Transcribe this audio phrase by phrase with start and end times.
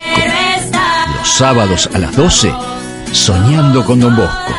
[0.00, 2.50] Los sábados a las 12,
[3.12, 4.52] Soñando con Don Bosco,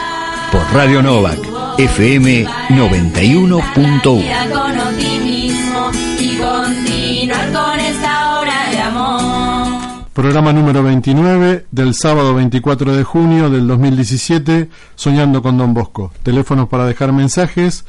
[0.52, 1.40] por Radio Novak,
[1.78, 3.62] FM 91.1.
[4.02, 10.06] con optimismo y continuar con esta hora de amor.
[10.14, 16.12] Programa número 29 del sábado 24 de junio del 2017, Soñando con Don Bosco.
[16.24, 17.84] Teléfonos para dejar mensajes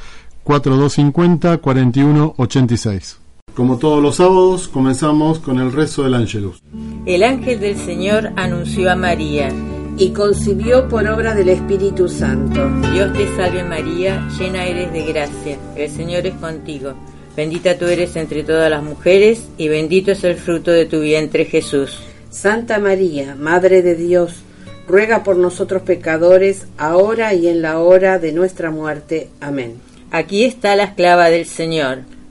[0.45, 3.17] 4250-4186.
[3.59, 6.63] Como todos los sábados, comenzamos con el rezo del Ángelus.
[7.05, 9.49] El ángel del Señor anunció a María.
[9.97, 12.69] y concibió por obra del Espíritu Santo.
[12.93, 16.93] Dios te salve María, llena eres de gracia, el Señor es contigo.
[17.35, 21.43] Bendita tú eres entre todas las mujeres y bendito es el fruto de tu vientre
[21.43, 21.99] Jesús.
[22.29, 24.35] Santa María, Madre de Dios,
[24.87, 29.27] ruega por nosotros pecadores, ahora y en la hora de nuestra muerte.
[29.41, 29.81] Amén.
[30.11, 32.03] Aquí está la esclava del Señor.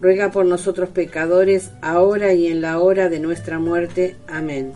[0.00, 4.16] ruega por nosotros pecadores, ahora y en la hora de nuestra muerte.
[4.28, 4.72] Amén.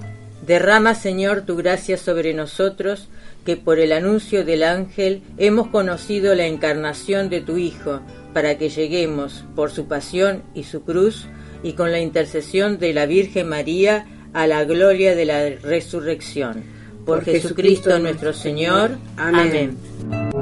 [0.47, 3.09] Derrama, Señor, tu gracia sobre nosotros,
[3.45, 8.01] que por el anuncio del ángel hemos conocido la encarnación de tu Hijo,
[8.33, 11.27] para que lleguemos, por su pasión y su cruz,
[11.63, 16.65] y con la intercesión de la Virgen María, a la gloria de la resurrección.
[17.07, 18.89] Por, Por Jesucristo, Jesucristo nuestro Señor.
[18.89, 18.99] Señor.
[19.17, 19.79] Amén.
[20.11, 20.34] Amén.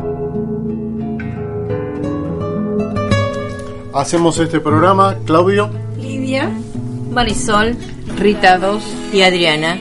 [3.95, 6.51] Hacemos este programa, Claudio, Lidia,
[7.11, 7.77] Marisol,
[8.17, 8.83] Rita 2
[9.13, 9.79] Y Adriana,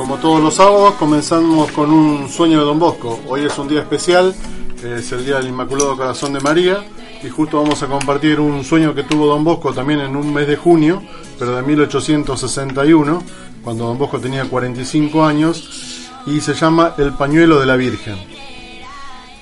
[0.00, 3.20] como todos los sábados, comenzamos con un sueño de Don Bosco.
[3.28, 4.34] Hoy es un día especial,
[4.82, 6.82] es el Día del Inmaculado Corazón de María,
[7.22, 10.48] y justo vamos a compartir un sueño que tuvo Don Bosco también en un mes
[10.48, 11.02] de junio,
[11.38, 13.22] pero de 1861,
[13.62, 18.29] cuando Don Bosco tenía 45 años, y se llama El pañuelo de la Virgen.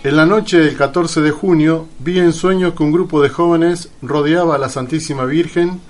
[0.05, 3.91] En la noche del 14 de junio vi en sueños que un grupo de jóvenes
[4.01, 5.81] rodeaba a la Santísima Virgen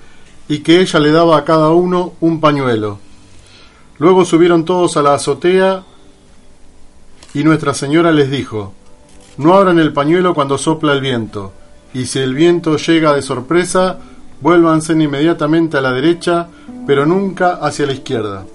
[0.47, 2.97] y que ella le daba a cada uno un pañuelo.
[3.99, 5.83] Luego subieron todos a la azotea
[7.35, 8.73] y Nuestra Señora les dijo,
[9.37, 11.53] no abran el pañuelo cuando sopla el viento,
[11.93, 13.99] y si el viento llega de sorpresa,
[14.41, 16.47] vuélvanse inmediatamente a la derecha,
[16.87, 18.45] pero nunca hacia la izquierda.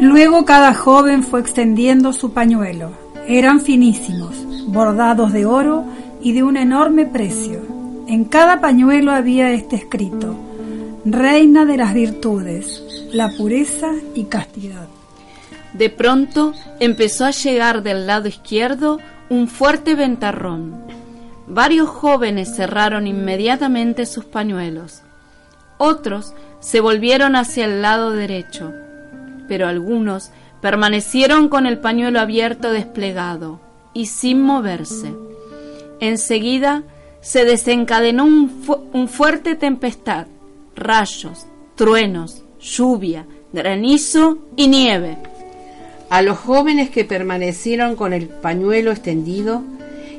[0.00, 3.01] Luego cada joven fue extendiendo su pañuelo.
[3.28, 4.34] Eran finísimos,
[4.66, 5.84] bordados de oro
[6.20, 7.60] y de un enorme precio.
[8.08, 10.36] En cada pañuelo había este escrito,
[11.04, 14.88] Reina de las virtudes, la pureza y castidad.
[15.72, 20.84] De pronto empezó a llegar del lado izquierdo un fuerte ventarrón.
[21.46, 25.02] Varios jóvenes cerraron inmediatamente sus pañuelos.
[25.78, 28.72] Otros se volvieron hacia el lado derecho,
[29.48, 30.30] pero algunos
[30.62, 33.60] permanecieron con el pañuelo abierto desplegado
[33.92, 35.12] y sin moverse.
[36.00, 36.84] Enseguida
[37.20, 40.26] se desencadenó un, fu- un fuerte tempestad,
[40.74, 45.18] rayos, truenos, lluvia, granizo y nieve.
[46.08, 49.62] A los jóvenes que permanecieron con el pañuelo extendido,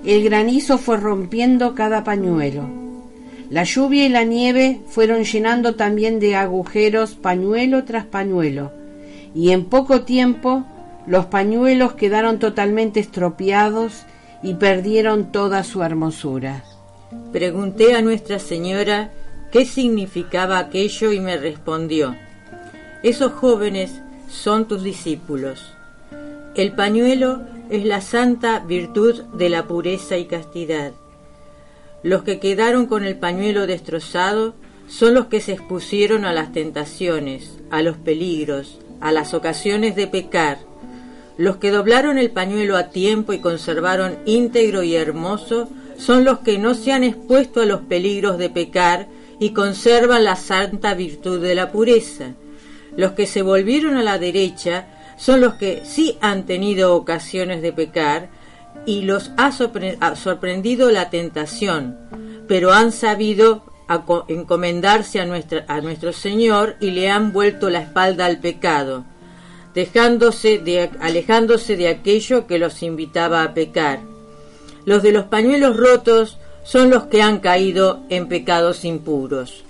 [0.06, 2.67] el granizo fue rompiendo cada pañuelo.
[3.50, 8.71] La lluvia y la nieve fueron llenando también de agujeros pañuelo tras pañuelo,
[9.33, 10.63] y en poco tiempo
[11.07, 14.03] los pañuelos quedaron totalmente estropeados
[14.41, 16.63] y perdieron toda su hermosura.
[17.31, 19.12] pregunté a Nuestra Señora
[19.51, 22.15] qué significaba aquello y me respondió,
[23.03, 25.74] esos jóvenes son tus discípulos.
[26.56, 30.94] El pañuelo es la santa virtud de la pureza y castidad.
[32.03, 34.53] Los que quedaron con el pañuelo destrozado
[34.88, 40.07] son los que se expusieron a las tentaciones, a los peligros, a las ocasiones de
[40.07, 40.59] pecar.
[41.37, 46.57] Los que doblaron el pañuelo a tiempo y conservaron íntegro y hermoso son los que
[46.57, 49.07] no se han expuesto a los peligros de pecar
[49.39, 52.33] y conservan la santa virtud de la pureza.
[52.95, 54.87] Los que se volvieron a la derecha
[55.17, 58.29] son los que sí han tenido ocasiones de pecar
[58.85, 61.97] y los ha sorprendido la tentación,
[62.47, 63.63] pero han sabido
[64.27, 69.03] encomendarse a, nuestra, a nuestro Señor y le han vuelto la espalda al pecado,
[69.74, 74.00] dejándose de, alejándose de aquello que los invitaba a pecar.
[74.85, 79.63] Los de los pañuelos rotos son los que han caído en pecados impuros.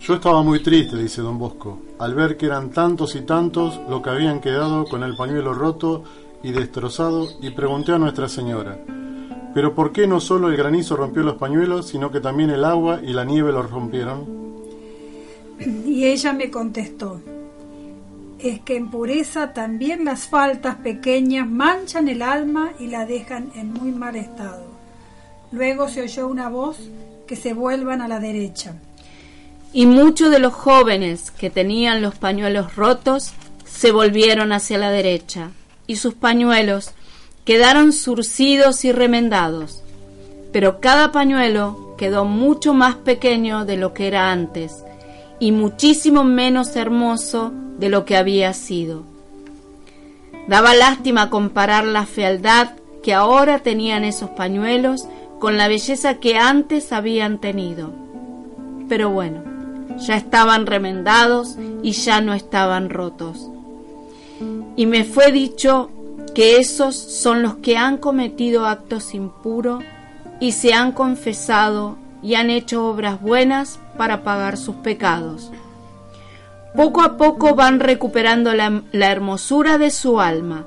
[0.00, 4.02] Yo estaba muy triste, dice don Bosco, al ver que eran tantos y tantos los
[4.02, 6.02] que habían quedado con el pañuelo roto
[6.42, 8.78] y destrozado, y pregunté a Nuestra Señora,
[9.54, 13.00] ¿pero por qué no solo el granizo rompió los pañuelos, sino que también el agua
[13.02, 14.42] y la nieve los rompieron?
[15.86, 17.20] Y ella me contestó,
[18.38, 23.72] es que en pureza también las faltas pequeñas manchan el alma y la dejan en
[23.72, 24.64] muy mal estado.
[25.52, 26.78] Luego se oyó una voz
[27.26, 28.74] que se vuelvan a la derecha.
[29.72, 33.32] Y muchos de los jóvenes que tenían los pañuelos rotos
[33.64, 35.50] se volvieron hacia la derecha,
[35.86, 36.92] y sus pañuelos
[37.44, 39.82] quedaron surcidos y remendados.
[40.52, 44.84] Pero cada pañuelo quedó mucho más pequeño de lo que era antes,
[45.38, 49.02] y muchísimo menos hermoso de lo que había sido.
[50.46, 52.72] Daba lástima comparar la fealdad
[53.02, 55.06] que ahora tenían esos pañuelos
[55.38, 57.92] con la belleza que antes habían tenido.
[58.88, 59.42] Pero bueno,
[59.98, 63.48] ya estaban remendados y ya no estaban rotos.
[64.76, 65.90] Y me fue dicho
[66.34, 69.82] que esos son los que han cometido actos impuros
[70.40, 75.50] y se han confesado y han hecho obras buenas para pagar sus pecados.
[76.74, 80.66] Poco a poco van recuperando la, la hermosura de su alma,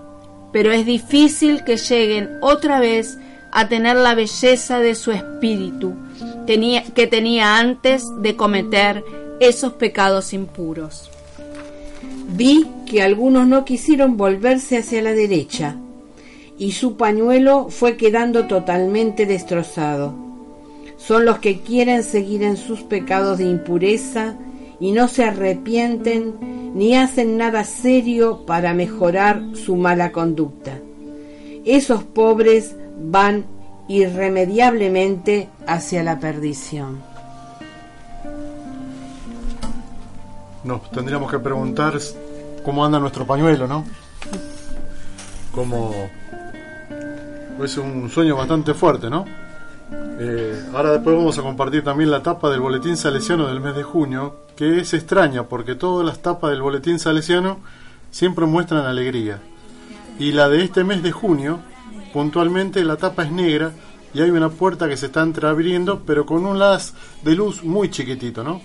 [0.51, 3.17] pero es difícil que lleguen otra vez
[3.51, 5.95] a tener la belleza de su espíritu
[6.45, 9.03] que tenía antes de cometer
[9.39, 11.09] esos pecados impuros.
[12.35, 15.77] Vi que algunos no quisieron volverse hacia la derecha
[16.57, 20.13] y su pañuelo fue quedando totalmente destrozado.
[20.97, 24.35] Son los que quieren seguir en sus pecados de impureza
[24.81, 30.79] y no se arrepienten ni hacen nada serio para mejorar su mala conducta.
[31.63, 33.45] Esos pobres van
[33.87, 37.01] irremediablemente hacia la perdición.
[40.65, 41.95] Nos tendríamos que preguntar
[42.65, 43.85] cómo anda nuestro pañuelo, ¿no?
[45.53, 46.09] Como
[47.63, 49.23] es un sueño bastante fuerte, ¿no?
[50.19, 53.83] Eh, ahora después vamos a compartir también la tapa del boletín salesiano del mes de
[53.83, 57.59] junio, que es extraña porque todas las tapas del boletín salesiano
[58.09, 59.39] siempre muestran alegría.
[60.17, 61.59] Y la de este mes de junio
[62.13, 63.73] puntualmente la tapa es negra
[64.13, 67.91] y hay una puerta que se está entreabriendo, pero con un las de luz muy
[67.91, 68.61] chiquitito, ¿no?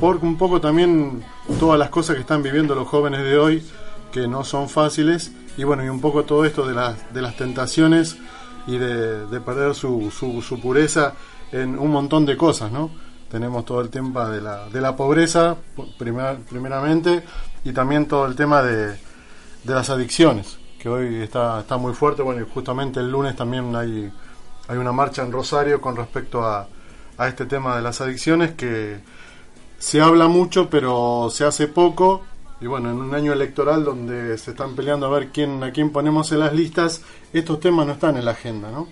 [0.00, 1.24] Porque un poco también
[1.58, 3.66] todas las cosas que están viviendo los jóvenes de hoy,
[4.12, 7.36] que no son fáciles, y bueno, y un poco todo esto de las, de las
[7.36, 8.16] tentaciones
[8.66, 11.14] y de, perder su, su, pureza
[11.52, 12.90] en un montón de cosas, ¿no?
[13.30, 15.56] Tenemos todo el tema de la, de la pobreza,
[15.98, 17.24] primeramente,
[17.64, 22.22] y también todo el tema de, de las adicciones que hoy está, está muy fuerte.
[22.22, 24.12] Bueno, y justamente el lunes también hay,
[24.68, 26.68] hay una marcha en Rosario con respecto a,
[27.18, 29.00] a este tema de las adicciones que
[29.78, 32.22] se habla mucho pero se hace poco
[32.60, 35.90] y bueno, en un año electoral donde se están peleando a ver quién a quién
[35.90, 37.02] ponemos en las listas,
[37.32, 38.88] estos temas no están en la agenda, ¿no?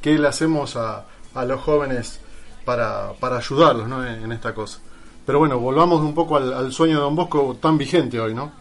[0.00, 2.20] ¿Qué le hacemos a, a los jóvenes
[2.64, 4.06] para, para ayudarlos ¿no?
[4.06, 4.78] en, esta cosa?
[5.26, 8.52] Pero bueno, volvamos un poco al, sueño de Don Bosco tan vigente hoy, ¿no?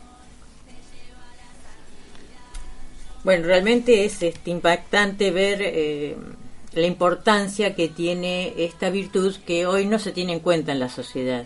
[3.23, 6.17] Bueno, realmente es este, impactante ver eh,
[6.73, 10.89] la importancia que tiene esta virtud que hoy no se tiene en cuenta en la
[10.89, 11.45] sociedad.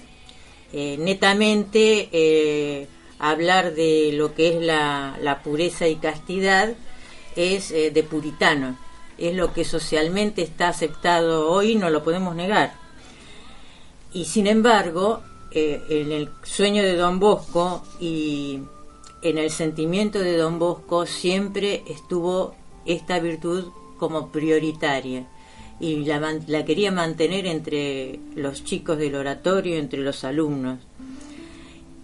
[0.74, 2.88] Eh, netamente, eh,
[3.20, 6.74] hablar de lo que es la, la pureza y castidad
[7.36, 8.78] es de puritano,
[9.18, 12.74] es lo que socialmente está aceptado hoy, no lo podemos negar.
[14.12, 18.60] Y sin embargo, en el sueño de Don Bosco y
[19.22, 25.28] en el sentimiento de don Bosco siempre estuvo esta virtud como prioritaria
[25.81, 30.79] y la, la, quería mantener entre los chicos del oratorio, entre los alumnos.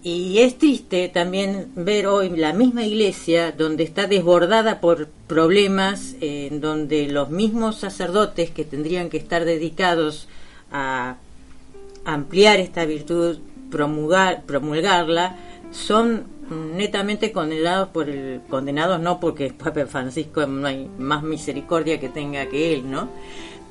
[0.02, 6.60] y es triste también ver hoy la misma iglesia donde está desbordada por problemas, en
[6.60, 10.28] donde los mismos sacerdotes que tendrían que estar dedicados
[10.72, 11.16] a
[12.04, 13.38] ampliar esta virtud,
[13.70, 15.36] promulgar, promulgarla,
[15.70, 22.08] son netamente condenados por el condenados no porque Papa Francisco no hay más misericordia que
[22.08, 23.10] tenga que él, ¿no?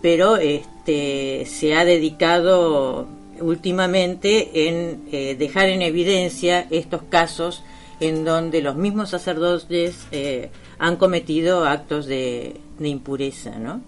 [0.02, 3.08] Pero este se ha dedicado
[3.40, 7.64] últimamente en eh, dejar en evidencia estos casos
[8.00, 13.82] en donde los mismos sacerdotes eh, han cometido actos de, impureza, ¿no?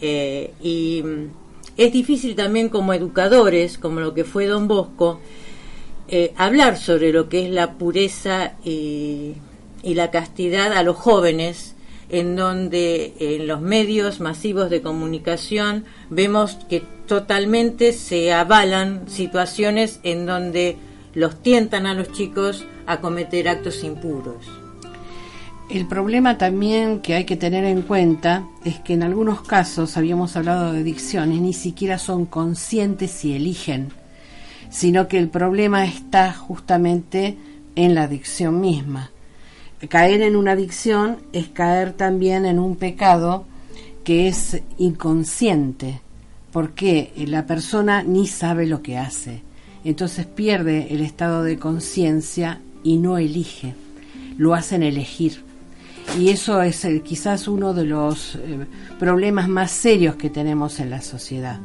[0.00, 1.04] Eh, y
[1.76, 5.20] es difícil también como educadores, como lo que fue Don Bosco,
[6.36, 9.36] hablar sobre lo que es la pureza y
[9.82, 11.76] la castidad a los jóvenes
[12.08, 20.26] en donde en los medios masivos de comunicación vemos que totalmente se avalan situaciones en
[20.26, 20.76] donde
[21.14, 24.46] los tientan a los chicos a cometer actos impuros.
[25.70, 30.34] El problema también que hay que tener en cuenta es que en algunos casos, habíamos
[30.34, 33.90] hablado de adicciones, ni siquiera son conscientes y eligen,
[34.70, 37.36] sino que el problema está justamente
[37.76, 39.10] en la adicción misma
[39.86, 43.44] caer en una adicción es caer también en un pecado
[44.02, 46.00] que es inconsciente,
[46.52, 49.42] porque la persona ni sabe lo que hace.
[49.84, 53.74] Entonces pierde el estado de conciencia y no elige,
[54.36, 55.44] lo hacen elegir.
[56.18, 58.66] Y eso es quizás uno de los eh,
[58.98, 61.60] problemas más serios que tenemos en la sociedad.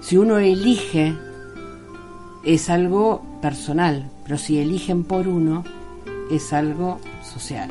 [0.00, 1.14] Si uno elige,
[2.44, 5.64] es algo personal, pero si eligen por uno,
[6.30, 7.70] es algo social,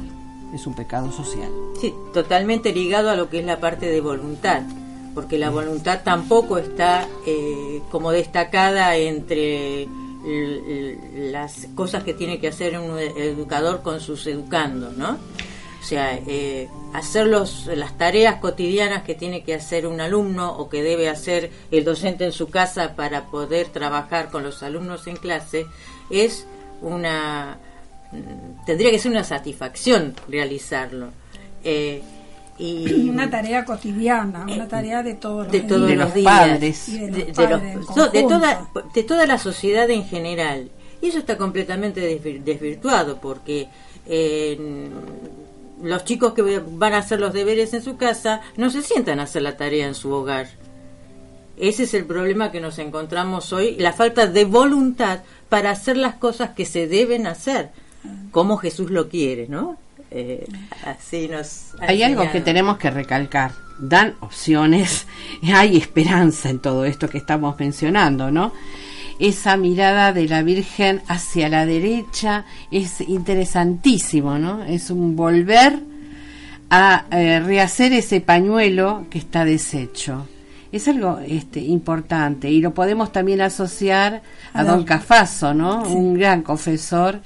[0.54, 1.50] es un pecado social.
[1.80, 4.62] Sí, totalmente ligado a lo que es la parte de voluntad,
[5.14, 9.88] porque la voluntad tampoco está eh, como destacada entre
[11.32, 15.18] las cosas que tiene que hacer un educador con sus educandos, ¿no?
[15.80, 20.68] O sea, eh, hacer los, las tareas cotidianas que tiene que hacer un alumno o
[20.68, 25.16] que debe hacer el docente en su casa para poder trabajar con los alumnos en
[25.16, 25.66] clase
[26.10, 26.46] es
[26.82, 27.60] una
[28.66, 31.10] tendría que ser una satisfacción realizarlo.
[31.64, 32.02] Eh,
[32.58, 38.70] y una tarea cotidiana, una tarea de todos los, de todos los días, de, toda,
[38.94, 40.70] de toda la sociedad en general.
[41.02, 42.02] Y eso está completamente
[42.44, 43.70] desvirtuado porque
[45.82, 49.24] los chicos que van a hacer los deberes en su casa no se sientan a
[49.24, 50.48] hacer la tarea en su hogar.
[51.58, 56.16] Ese es el problema que nos encontramos hoy, la falta de voluntad para hacer las
[56.16, 57.72] cosas que se deben hacer
[58.32, 59.78] como Jesús lo quiere, ¿no?
[60.10, 60.48] Eh,
[60.86, 63.52] así nos hay algo que tenemos que recalcar.
[63.80, 65.06] Dan opciones
[65.54, 68.54] hay esperanza en todo esto que estamos mencionando no
[69.20, 75.80] esa mirada de la Virgen hacia la derecha es interesantísimo no es un volver
[76.70, 80.28] a eh, rehacer ese pañuelo que está deshecho.
[80.72, 84.22] Es algo este, importante y lo podemos también asociar
[84.54, 85.84] a, Don Cafaso, ¿no?
[85.84, 87.22] Un gran confesor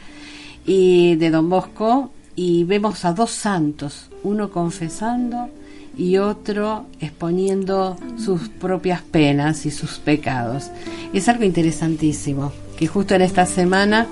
[0.65, 5.49] y de Don Bosco y vemos a dos santos, uno confesando
[5.97, 10.71] y otro exponiendo sus propias penas y sus pecados.
[11.13, 14.07] Es algo interesantísimo que justo en esta semana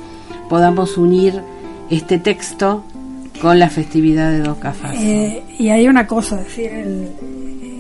[0.49, 1.41] podamos unir
[1.89, 2.83] este texto
[3.41, 4.95] con la festividad de Don Cafás.
[4.99, 7.09] Eh, y hay una cosa, decir, el,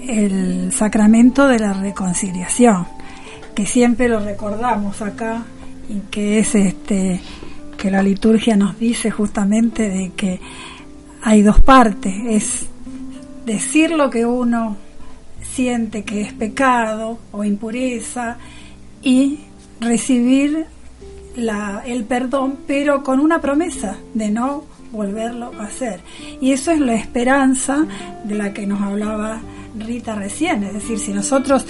[0.07, 2.87] el sacramento de la reconciliación,
[3.53, 5.43] que siempre lo recordamos acá
[5.89, 7.19] y que es este
[7.79, 10.39] que la liturgia nos dice justamente de que
[11.23, 12.65] hay dos partes, es
[13.45, 14.75] decir lo que uno
[15.41, 18.37] siente que es pecado o impureza
[19.01, 19.39] y
[19.79, 20.65] recibir
[21.37, 26.01] la, el perdón, pero con una promesa de no volverlo a hacer.
[26.41, 27.85] Y eso es la esperanza
[28.25, 29.39] de la que nos hablaba
[29.77, 31.65] Rita recién, es decir, si nosotros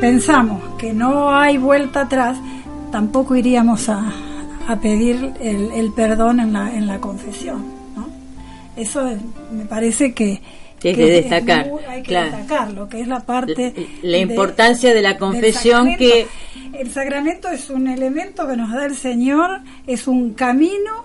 [0.00, 2.38] pensamos que no hay vuelta atrás,
[2.90, 4.12] tampoco iríamos a,
[4.66, 7.64] a pedir el, perdón en la, en la confesión.
[7.96, 8.08] ¿no?
[8.76, 9.10] Eso
[9.52, 10.40] me parece que,
[10.80, 11.70] que, que destacar.
[11.88, 13.74] hay que destacarlo, que es la parte.
[14.02, 16.26] La, importancia de la confesión que.
[16.72, 21.04] El sacramento es un elemento que nos da el Señor, es un camino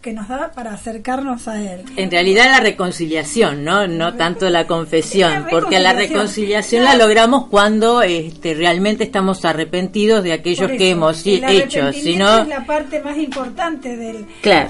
[0.00, 1.82] que nos da para acercarnos a Él.
[1.96, 3.86] En realidad la reconciliación, ¿no?
[3.86, 10.32] No tanto la confesión, porque la reconciliación la logramos cuando este, realmente estamos arrepentidos de
[10.32, 12.38] aquellos que hemos hecho, sino...
[12.38, 14.26] es la parte más importante del,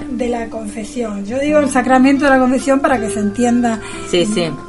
[0.09, 1.25] de la confesión.
[1.25, 3.79] Yo digo el sacramento de la confesión para que se entienda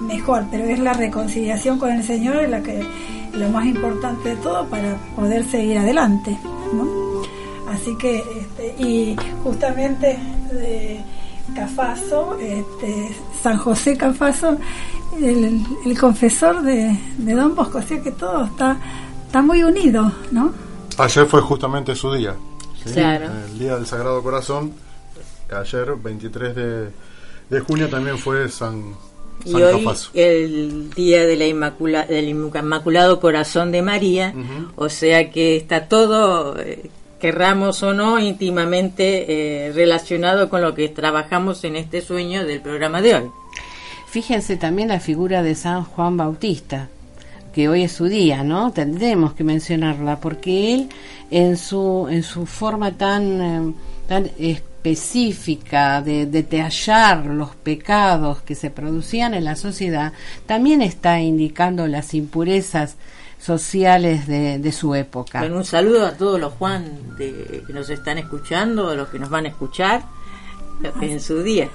[0.03, 2.83] mejor, pero es la reconciliación con el Señor la que
[3.35, 6.37] lo más importante de todo para poder seguir adelante,
[6.73, 7.12] ¿no?
[7.73, 10.19] Así que, este, y justamente
[10.53, 11.01] de
[11.55, 13.09] Cafaso, este,
[13.43, 14.57] San José Cafaso,
[15.21, 18.77] el, el confesor de, de Don Bosco, así que todo está,
[19.27, 20.53] está muy unido, ¿no?
[20.99, 22.35] Ayer fue justamente su día.
[22.85, 22.93] ¿sí?
[22.95, 23.27] Claro.
[23.51, 24.73] El día del Sagrado Corazón.
[25.55, 26.89] Ayer, 23 de,
[27.51, 28.95] de junio, también fue San,
[29.45, 30.11] Y San hoy Cafaso.
[30.15, 34.35] el día de la Inmacula- del Inmaculado Corazón de María,
[34.77, 36.91] o sea que está todo, eh,
[37.23, 43.01] querramos o no, íntimamente eh, relacionado con lo que trabajamos en este sueño del programa
[43.01, 43.31] de hoy.
[44.09, 46.89] Fíjense también la figura de San Juan Bautista,
[47.55, 48.73] que hoy es su día, ¿no?
[48.73, 50.89] Tendremos que mencionarla porque él
[51.31, 53.73] en su en su forma tan eh,
[54.09, 60.13] tan específica de, de detallar los pecados que se producían en la sociedad,
[60.47, 62.97] también está indicando las impurezas
[63.43, 65.41] sociales de, de su época.
[65.41, 69.19] Bueno, un saludo a todos los Juan de- que nos están escuchando, a los que
[69.19, 70.03] nos van a escuchar
[71.01, 71.69] en su día.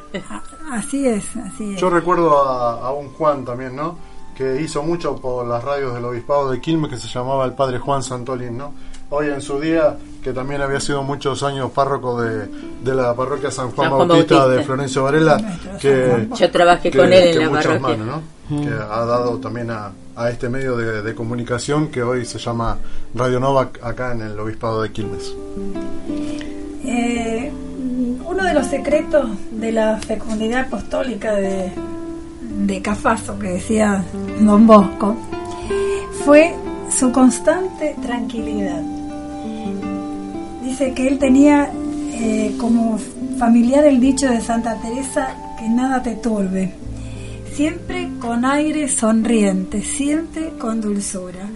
[0.72, 1.80] Así es, así es.
[1.82, 3.98] Yo recuerdo a, a un Juan también, ¿no?
[4.36, 7.80] Que hizo mucho por las radios del Obispado de Quilmes, que se llamaba el Padre
[7.80, 8.74] Juan Santolín, ¿no?
[9.10, 12.48] Hoy en su día, que también había sido muchos años párroco de,
[12.84, 14.58] de la parroquia San Juan, San Juan Bautista, Bautista.
[14.60, 17.98] de Florencio Varela, que, Yo trabajé que- con él en que la muchas parroquia.
[17.98, 18.62] manos, ¿no?
[18.62, 22.80] Que ha dado también a, a este medio de, comunicación que hoy se llama
[23.14, 25.32] Radio Nova acá en el Obispado de Quilmes.
[26.84, 27.52] Eh,
[28.26, 31.72] uno de los secretos de la fecundidad apostólica de,
[32.66, 34.04] de Cafaso, que decía
[34.42, 35.16] Don Bosco,
[36.26, 36.56] fue
[36.90, 38.82] su constante tranquilidad.
[40.64, 41.72] Dice que él tenía
[42.14, 42.98] eh, como
[43.38, 46.74] familiar el dicho de Santa Teresa, que nada te turbe,
[47.58, 51.50] siempre con aire sonriente, siempre con dulzura.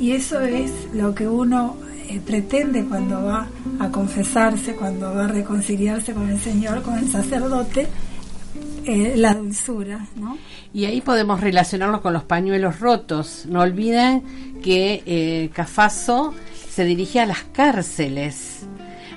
[0.00, 1.76] Y eso es lo que uno
[2.08, 3.46] eh, pretende cuando va
[3.78, 7.86] a confesarse, cuando va a reconciliarse con el Señor, con el sacerdote,
[8.84, 10.38] eh, la dulzura, ¿no?
[10.72, 13.46] Y ahí podemos relacionarlo con los pañuelos rotos.
[13.48, 14.24] No olviden
[14.60, 16.34] que eh, Cafaso
[16.68, 18.66] se dirigía a las cárceles.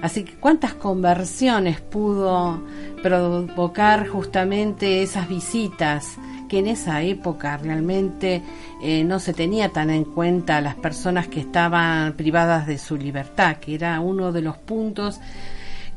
[0.02, 2.62] Así que cuántas conversiones pudo
[3.02, 8.42] provocar justamente esas visitas que en esa época realmente
[8.82, 12.96] eh, no se tenía tan en cuenta a las personas que estaban privadas de su
[12.96, 15.20] libertad, que era uno de los puntos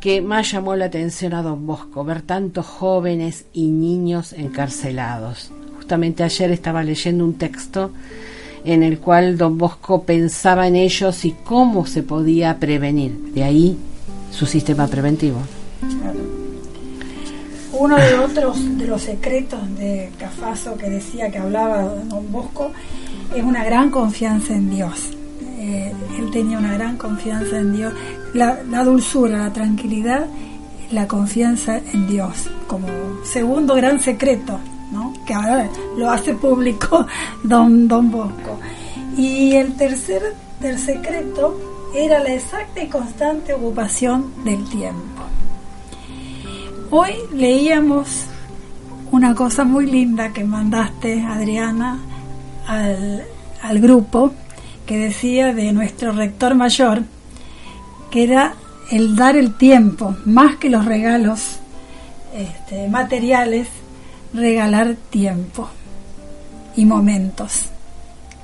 [0.00, 5.52] que más llamó la atención a don Bosco, ver tantos jóvenes y niños encarcelados.
[5.76, 7.92] Justamente ayer estaba leyendo un texto
[8.64, 13.12] en el cual don Bosco pensaba en ellos y cómo se podía prevenir.
[13.34, 13.78] De ahí
[14.30, 15.40] su sistema preventivo.
[17.72, 22.72] Uno de otros de los secretos de Cafaso que decía que hablaba Don Bosco
[23.34, 25.10] es una gran confianza en Dios.
[25.58, 27.94] Eh, él tenía una gran confianza en Dios.
[28.34, 30.26] La, dulzura, la tranquilidad,
[30.90, 32.88] la confianza en Dios como
[33.24, 34.58] segundo gran secreto,
[34.92, 35.14] ¿no?
[35.26, 37.06] que ahora lo hace público
[37.44, 38.58] Don, Don Bosco.
[39.16, 45.22] Y el tercer del secreto era la exacta y constante ocupación del tiempo.
[46.90, 48.26] Hoy leíamos
[49.10, 51.98] una cosa muy linda que mandaste, Adriana,
[52.66, 53.24] al,
[53.62, 54.32] al grupo,
[54.86, 57.02] que decía de nuestro rector mayor,
[58.10, 58.54] que era
[58.90, 61.60] el dar el tiempo, más que los regalos
[62.34, 63.68] este, materiales,
[64.32, 65.68] regalar tiempo
[66.76, 67.66] y momentos.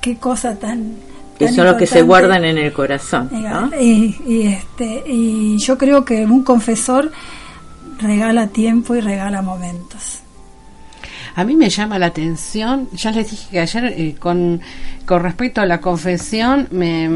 [0.01, 0.95] Qué cosa tan...
[1.37, 3.29] Que son los que se guardan en el corazón.
[3.31, 3.71] ¿no?
[3.79, 7.11] Y, y, este, y yo creo que un confesor
[7.99, 10.19] regala tiempo y regala momentos.
[11.35, 14.59] A mí me llama la atención, ya les dije que ayer eh, con,
[15.05, 17.07] con respecto a la confesión me,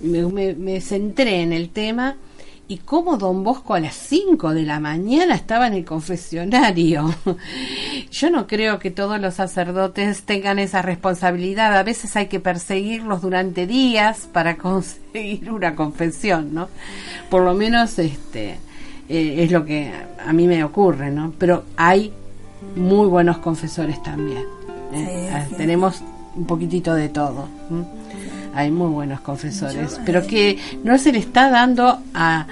[0.00, 2.16] me, me- me centré en el tema
[2.68, 7.14] y cómo don Bosco a las 5 de la mañana estaba en el confesionario.
[8.10, 11.76] Yo no creo que todos los sacerdotes tengan esa responsabilidad.
[11.76, 16.68] A veces hay que perseguirlos durante días para conseguir una confesión, ¿no?
[17.30, 18.58] Por lo menos este
[19.08, 19.92] eh, es lo que
[20.26, 21.32] a mí me ocurre, ¿no?
[21.38, 22.12] Pero hay
[22.74, 24.44] muy buenos confesores también.
[24.92, 25.28] ¿eh?
[25.28, 25.54] Sí, Ah, sí.
[25.56, 26.02] Tenemos
[26.34, 27.48] un poquitito de todo.
[28.56, 32.46] Hay muy buenos confesores, pero que no se le está dando a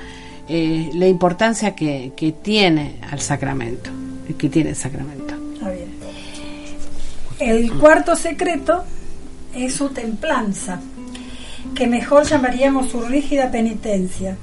[0.49, 3.91] eh, la importancia que, que tiene al sacramento,
[4.37, 5.35] que tiene el sacramento.
[5.55, 5.89] Está bien.
[7.39, 8.85] El cuarto secreto
[9.55, 10.79] es su templanza,
[11.75, 14.37] que mejor llamaríamos su rígida penitencia.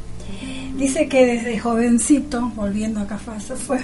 [0.75, 3.79] Dice que desde jovencito, volviendo a Cafaso, fue,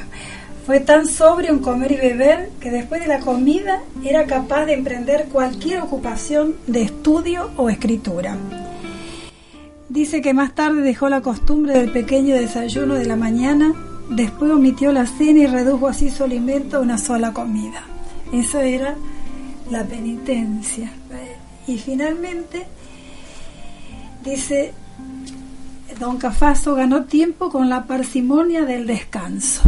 [0.68, 4.74] fue tan sobrio en comer y beber que después de la comida era capaz de
[4.74, 8.36] emprender cualquier ocupación de estudio o escritura.
[9.88, 13.74] Dice que más tarde dejó la costumbre del pequeño desayuno de la mañana,
[14.10, 17.84] después omitió la cena y redujo así su alimento a una sola comida.
[18.34, 18.96] Eso era
[19.72, 20.92] la penitencia.
[21.66, 22.68] Y finalmente,
[24.22, 24.74] dice,
[25.98, 29.62] don Cafaso ganó tiempo con la parsimonia del descanso.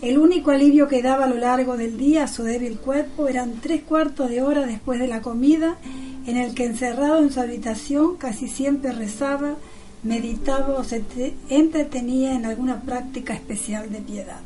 [0.00, 3.54] El único alivio que daba a lo largo del día a su débil cuerpo eran
[3.60, 5.76] tres cuartos de hora después de la comida,
[6.24, 9.56] en el que encerrado en su habitación casi siempre rezaba,
[10.04, 11.02] meditaba o se
[11.48, 14.40] entretenía en alguna práctica especial de piedad.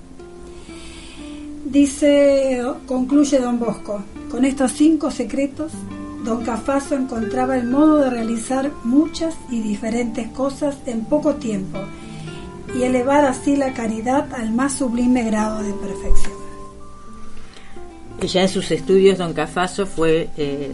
[1.67, 5.73] Dice, concluye don Bosco, con estos cinco secretos,
[6.25, 11.79] don Cafaso encontraba el modo de realizar muchas y diferentes cosas en poco tiempo
[12.75, 16.43] y elevar así la caridad al más sublime grado de perfección.
[18.21, 20.73] Ya en sus estudios don Cafaso fue eh,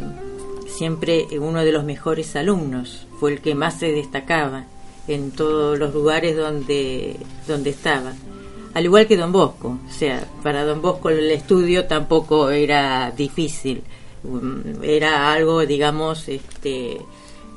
[0.67, 4.65] siempre uno de los mejores alumnos, fue el que más se destacaba
[5.09, 8.13] en todos los lugares donde, donde estaba.
[8.75, 13.83] Al igual que don Bosco, o sea, para don Bosco el estudio tampoco era difícil,
[14.25, 16.99] um, era algo, digamos, este,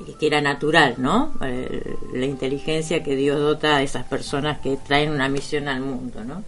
[0.04, 1.34] que era natural, ¿no?
[1.42, 6.24] Eh, la inteligencia que Dios dota a esas personas que traen una misión al mundo,
[6.24, 6.44] ¿no?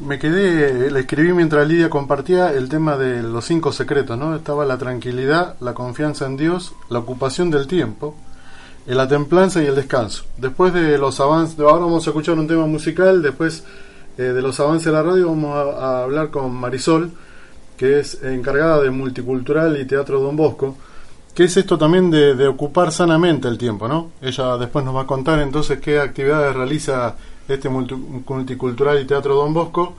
[0.00, 4.34] Me quedé, le escribí mientras Lidia compartía el tema de los cinco secretos, ¿no?
[4.34, 8.16] Estaba la tranquilidad, la confianza en Dios, la ocupación del tiempo,
[8.86, 10.24] la templanza y el descanso.
[10.38, 13.64] Después de los avances, ahora vamos a escuchar un tema musical, después
[14.18, 17.12] eh, de los avances de la radio vamos a, hablar con Marisol,
[17.76, 20.76] que es encargada de multicultural y teatro Don Bosco
[21.34, 24.10] ¿Qué es esto también de, ocupar sanamente el tiempo, no?
[24.20, 27.16] Ella después nos va a contar entonces qué actividades realiza
[27.48, 29.94] este multicultural y teatro Don Bosco,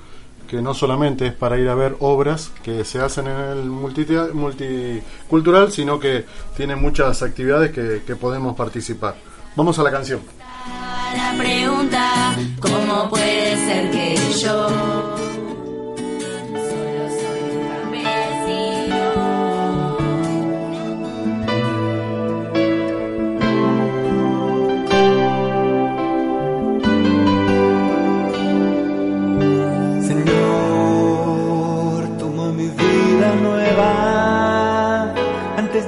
[0.48, 5.72] que no solamente es para ir a ver obras que se hacen en el multicultural,
[5.72, 6.24] sino que
[6.56, 9.15] tiene muchas actividades que, que podemos participar.
[9.56, 10.22] Vamos a la canción.
[11.15, 15.33] La pregunta, ¿cómo puede ser que yo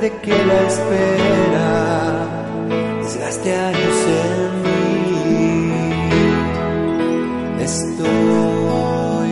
[0.02, 2.28] de que la espera
[3.02, 5.72] desgaste años en mí.
[7.62, 9.32] Estoy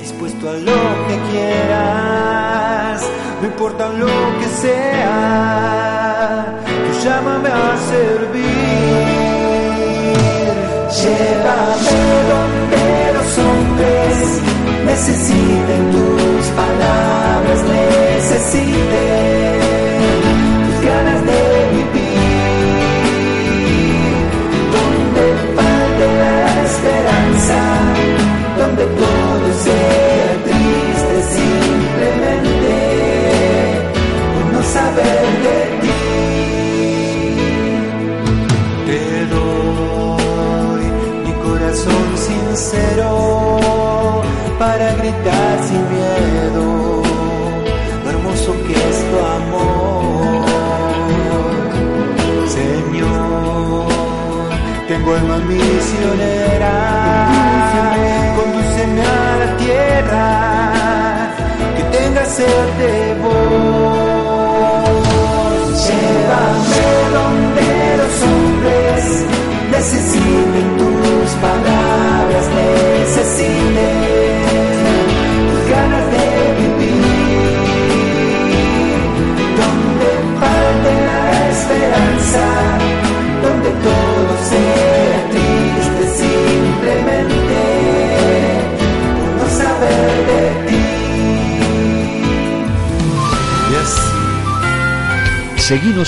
[0.00, 3.02] dispuesto a lo que quieras,
[3.40, 9.12] no importa lo que sea, tú llámame a servir.
[11.00, 11.98] Llévame
[12.32, 12.84] donde
[13.16, 14.16] los hombres
[14.84, 19.61] necesiten tus palabras, necesiten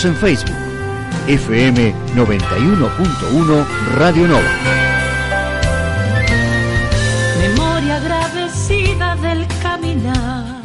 [0.04, 0.54] En Facebook,
[1.28, 4.42] FM 91.1 Radio Nova.
[7.40, 10.60] Memoria agradecida del caminar.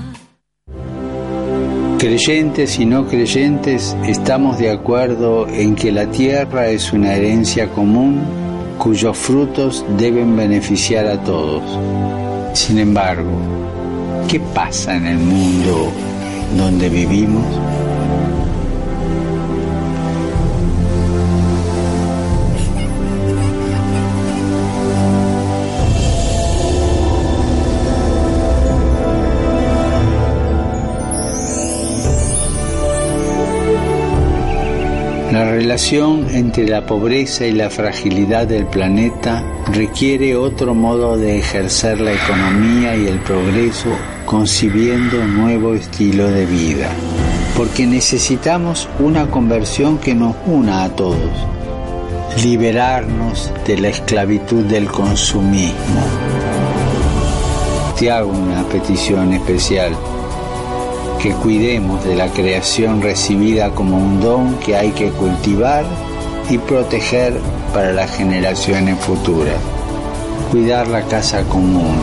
[1.99, 8.21] Creyentes y no creyentes estamos de acuerdo en que la tierra es una herencia común
[8.77, 11.63] cuyos frutos deben beneficiar a todos.
[12.53, 13.31] Sin embargo,
[14.27, 15.93] ¿qué pasa en el mundo
[16.57, 17.68] donde vivimos?
[35.59, 39.43] Relación entre la pobreza y la fragilidad del planeta
[39.73, 43.89] requiere otro modo de ejercer la economía y el progreso
[44.25, 46.89] concibiendo un nuevo estilo de vida.
[47.57, 51.29] Porque necesitamos una conversión que nos una a todos.
[52.41, 56.03] Liberarnos de la esclavitud del consumismo.
[57.99, 59.93] Te hago una petición especial
[61.19, 65.83] que cuidemos de la creación recibida como un don que hay que cultivar
[66.49, 67.33] y proteger
[67.73, 69.57] para las generaciones futuras.
[70.49, 71.99] Cuidar la casa común.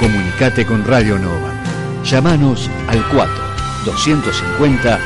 [0.00, 1.52] Comunicate con Radio Nova.
[2.04, 3.34] Llámanos al 4
[3.84, 4.98] 250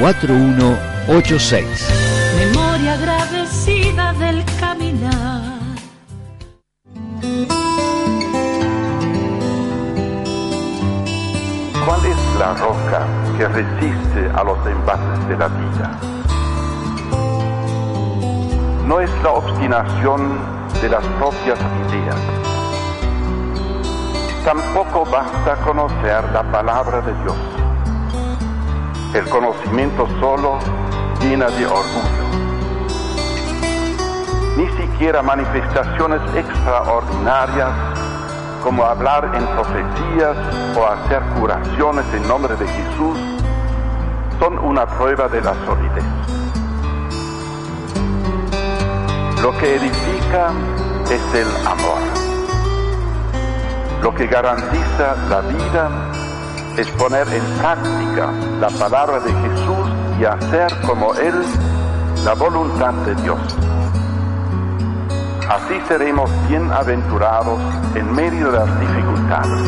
[0.00, 1.64] 4186.
[2.36, 5.51] Memoria agradecida del caminar.
[11.84, 15.98] ¿Cuál es la roca que resiste a los embates de la vida?
[18.86, 20.38] No es la obstinación
[20.80, 22.16] de las propias ideas.
[24.44, 27.36] Tampoco basta conocer la palabra de Dios.
[29.14, 30.60] El conocimiento solo
[31.20, 32.22] llena de orgullo.
[34.56, 37.91] Ni siquiera manifestaciones extraordinarias
[38.62, 40.36] como hablar en profecías
[40.76, 43.18] o hacer curaciones en nombre de Jesús,
[44.38, 46.04] son una prueba de la solidez.
[49.42, 50.50] Lo que edifica
[51.10, 51.98] es el amor.
[54.02, 55.90] Lo que garantiza la vida
[56.76, 59.88] es poner en práctica la palabra de Jesús
[60.20, 61.34] y hacer como Él
[62.24, 63.71] la voluntad de Dios.
[65.52, 67.60] Así seremos bienaventurados
[67.94, 69.62] en medio de las dificultades.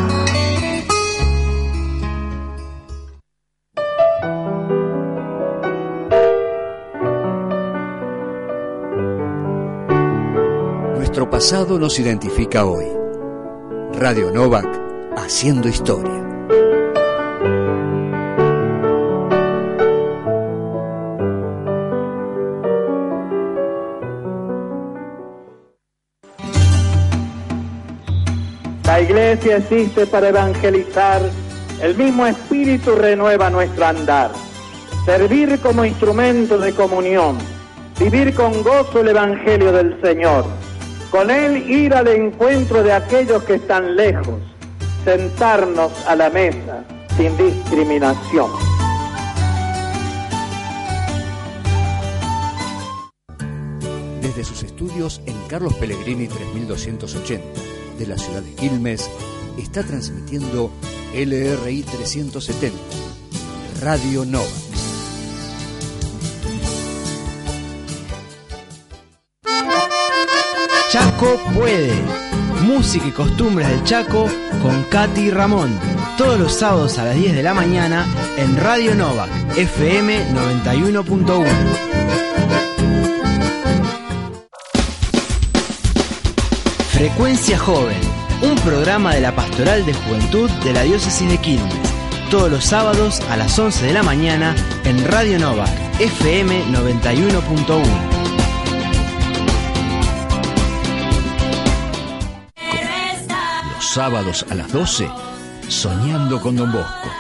[10.97, 12.87] Nuestro pasado nos identifica hoy.
[13.93, 14.67] Radio Novak,
[15.19, 16.24] haciendo historia.
[29.05, 31.21] Iglesia existe para evangelizar,
[31.83, 34.31] el mismo espíritu renueva nuestro andar.
[35.05, 37.37] Servir como instrumento de comunión,
[37.99, 40.47] vivir con gozo el evangelio del Señor,
[41.11, 44.41] con él ir al encuentro de aquellos que están lejos,
[45.05, 46.85] sentarnos a la mesa
[47.17, 48.51] sin discriminación.
[54.23, 59.09] Desde sus estudios en Carlos Pellegrini 3280 de la ciudad de Quilmes,
[59.59, 60.71] está transmitiendo
[61.15, 62.77] LRI 370,
[63.81, 64.47] Radio Nova.
[70.91, 71.93] Chaco puede.
[72.63, 74.29] Música y costumbres del Chaco
[74.63, 75.77] con Katy Ramón.
[76.17, 78.07] Todos los sábados a las 10 de la mañana
[78.39, 79.27] en Radio Nova,
[79.57, 82.04] FM 91.1.
[87.05, 88.01] Frecuencia Joven,
[88.41, 91.75] un programa de la Pastoral de Juventud de la Diócesis de Quilmes.
[92.31, 95.67] Todos los sábados a las 11 de la mañana en Radio Nova,
[95.99, 97.85] FM 91.1.
[103.75, 105.07] Los sábados a las 12,
[105.69, 107.11] Soñando con Don Bosco,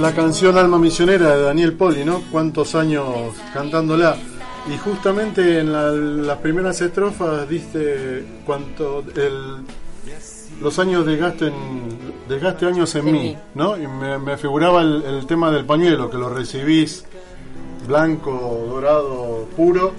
[0.00, 2.22] La canción Alma Misionera de Daniel Poli, ¿no?
[2.30, 3.04] Cuántos años
[3.52, 4.16] cantándola.
[4.72, 9.58] Y justamente en la- las primeras estrofas dice cuánto el,
[10.60, 11.52] los años desgasten,
[12.28, 13.36] desgaste años en En mí, mí.
[13.54, 13.76] ¿no?
[13.78, 17.04] Y me, me figuraba el, el tema del pañuelo, que lo recibís
[17.86, 19.92] blanco, dorado, puro,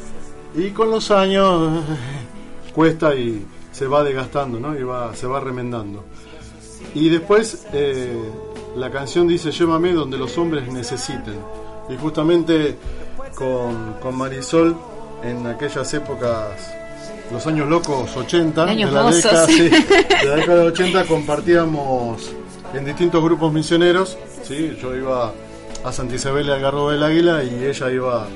[0.55, 1.83] y con los años
[2.75, 4.77] cuesta y se va desgastando, ¿no?
[4.77, 6.03] Y va, se va remendando.
[6.93, 8.17] Y después eh,
[8.75, 11.35] la canción dice Llévame donde los hombres necesiten.
[11.89, 12.75] Y justamente
[13.35, 14.75] con, con Marisol
[15.23, 16.73] en aquellas épocas,
[17.31, 22.31] los años locos 80, Años de, la década, sí, de la década de 80 compartíamos
[22.73, 24.17] en distintos grupos misioneros.
[24.43, 24.77] ¿sí?
[24.81, 25.31] Yo iba
[25.83, 28.27] a Santa Isabel y al Garro del Águila y ella iba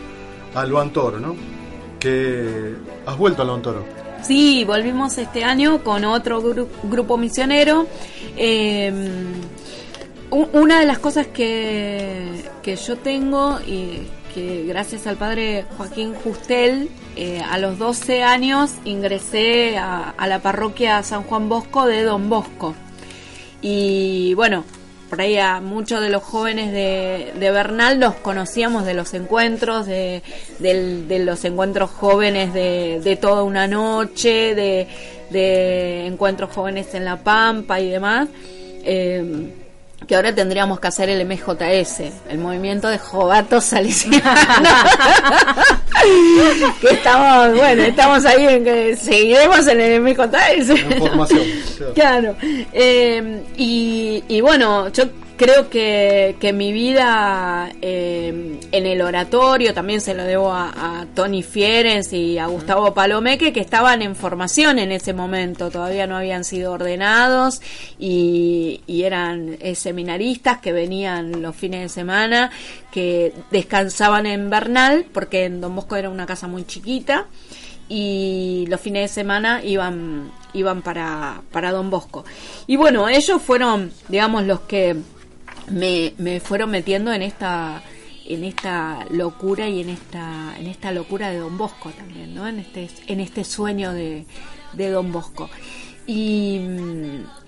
[0.55, 1.35] al Luan Toro, ¿no?
[1.99, 2.73] Que
[3.05, 3.83] has vuelto al Luan Toro.
[4.23, 7.87] Sí, volvimos este año con otro gru- grupo misionero.
[8.37, 9.60] Eh, u-
[10.31, 16.89] una de las cosas que, que yo tengo y que gracias al padre Joaquín Justel,
[17.15, 22.73] eh, a los 12 años ingresé a, la parroquia San Juan Bosco de Don Bosco.
[23.61, 24.63] Y bueno,
[25.09, 29.85] por ahí a muchos de los jóvenes de, de Bernal los conocíamos de los encuentros,
[29.85, 30.23] de,
[30.59, 34.87] de los encuentros jóvenes de, toda una noche, de,
[35.29, 38.29] de encuentros jóvenes en La Pampa y demás.
[38.83, 39.60] Eh,
[40.07, 44.21] que ahora tendríamos que hacer el MJS, el movimiento de Jovatos Salesianos.
[46.81, 50.69] que estamos, bueno, estamos ahí en que seguiremos en el MJS.
[50.69, 51.41] En formación.
[51.95, 52.35] Claro.
[52.41, 55.05] Eh, y, y bueno, yo
[55.41, 61.07] creo que, que mi vida eh, en el oratorio también se lo debo a, a
[61.15, 66.15] Tony Fierens y a Gustavo Palomeque, que estaban en formación en ese momento, todavía no
[66.15, 67.59] habían sido ordenados
[67.97, 72.51] y, y eran eh, seminaristas que venían los fines de semana,
[72.91, 77.25] que descansaban en Bernal, porque en Don Bosco era una casa muy chiquita
[77.89, 82.25] y los fines de semana iban iban para, para Don Bosco.
[82.67, 84.97] Y bueno, ellos fueron, digamos, los que
[85.71, 87.81] me, me fueron metiendo en esta
[88.25, 92.47] en esta locura y en esta en esta locura de Don Bosco también, ¿no?
[92.47, 94.25] En este en este sueño de,
[94.73, 95.49] de Don Bosco.
[96.07, 96.59] Y,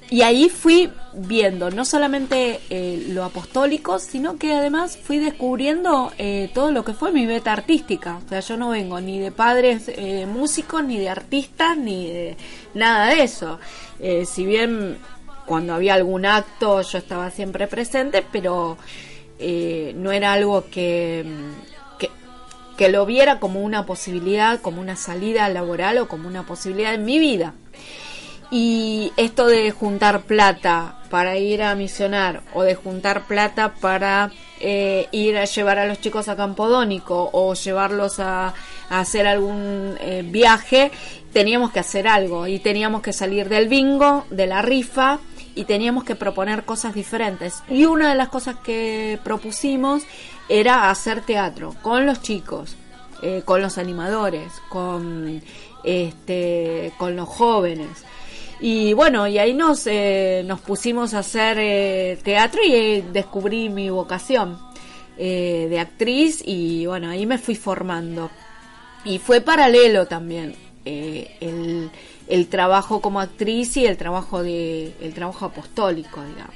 [0.10, 6.52] y ahí fui viendo no solamente eh, lo apostólico, sino que además fui descubriendo eh,
[6.54, 8.20] todo lo que fue mi beta artística.
[8.24, 12.38] O sea, yo no vengo ni de padres eh, músicos, ni de artistas, ni de
[12.76, 13.60] nada de eso.
[14.00, 14.98] Eh, si bien
[15.45, 18.77] cuando había algún acto yo estaba siempre presente, pero
[19.39, 21.25] eh, no era algo que,
[22.77, 27.06] que, lo viera como una posibilidad, como una salida laboral o como una posibilidad en
[27.06, 27.53] mi vida.
[28.51, 35.08] Y esto de juntar plata para ir a misionar o de juntar plata para eh,
[35.12, 38.53] ir a llevar a los chicos a Campodónico o llevarlos a,
[38.89, 40.91] a hacer algún eh, viaje,
[41.32, 45.19] teníamos que hacer algo y teníamos que salir del bingo, de la rifa
[45.56, 47.63] y teníamos que proponer cosas diferentes.
[47.70, 50.04] Y una de las cosas que propusimos
[50.50, 52.76] era hacer teatro con los chicos,
[53.22, 55.42] eh, con los animadores, con,
[55.84, 58.04] este, con los jóvenes.
[58.60, 63.89] Y bueno, y ahí nos, eh, nos pusimos a hacer eh, teatro y descubrí mi
[63.89, 64.58] vocación
[65.16, 68.32] de actriz y bueno, ahí me fui formando.
[69.06, 71.89] Y fue paralelo también el,
[72.34, 76.56] el trabajo como actriz y el trabajo de el trabajo apostólico, digamos.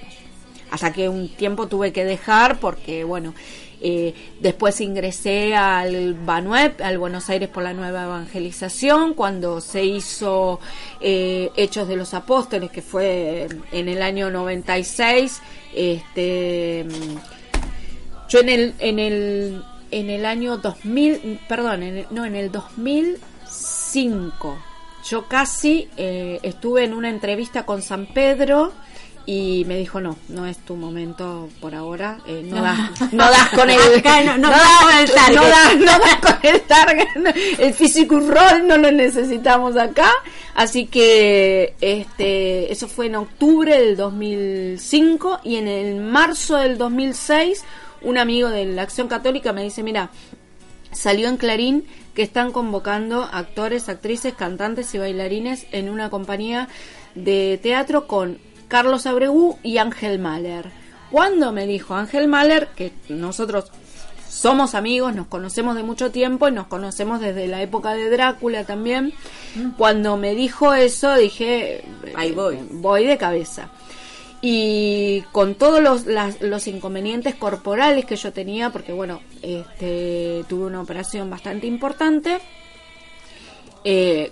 [0.71, 3.35] Hasta que un tiempo tuve que dejar porque bueno,
[3.79, 10.59] eh, después ingresé al Banuep, al Buenos Aires por la Nueva Evangelización, cuando se hizo
[10.99, 15.41] eh, Hechos de los Apóstoles, que fue en el año 96.
[15.75, 16.85] Este,
[18.29, 22.51] yo en el, en el, en el año 2000, perdón, en el- no, en el
[22.51, 24.57] 2005,
[25.09, 28.71] yo casi eh, estuve en una entrevista con San Pedro
[29.25, 32.79] y me dijo no, no es tu momento por ahora, eh, no, das,
[33.13, 33.77] no das con el,
[34.25, 35.35] no- no das con el target.
[35.35, 37.07] no das, no das con el target,
[37.59, 40.09] el físico rol no lo necesitamos acá,
[40.55, 47.63] así que este eso fue en octubre del 2005 y en el marzo del 2006
[48.01, 50.09] un amigo de la Acción Católica me dice, mira,
[50.97, 56.67] salió en Clarín que están convocando actores, actrices, cantantes y bailarines en una compañía
[57.13, 60.71] de teatro con Carlos Abreu y Ángel Mahler.
[61.11, 63.71] Cuando me dijo Ángel Mahler, que nosotros
[64.27, 68.63] somos amigos, nos conocemos de mucho tiempo y nos conocemos desde la época de Drácula
[68.63, 69.13] también,
[69.77, 71.83] cuando me dijo eso dije,
[72.15, 73.69] ahí voy, voy de cabeza
[74.41, 76.05] y con todos los,
[76.41, 82.39] los inconvenientes corporales que yo tenía, porque bueno, este, tuve una operación bastante importante,
[83.83, 84.31] eh,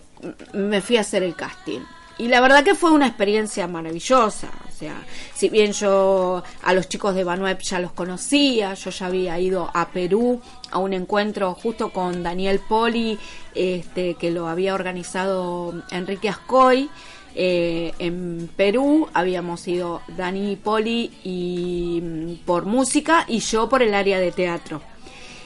[0.53, 1.81] me fui a hacer el casting.
[2.17, 4.49] Y la verdad que fue una experiencia maravillosa.
[4.69, 9.07] O sea, si bien yo a los chicos de Banuep ya los conocía, yo ya
[9.07, 10.41] había ido a Perú
[10.71, 13.19] a un encuentro justo con Daniel Poli,
[13.53, 16.89] este, que lo había organizado Enrique Ascoy.
[17.37, 23.83] Eh, en Perú habíamos ido Dani y Poli y mm, por música y yo por
[23.83, 24.81] el área de teatro.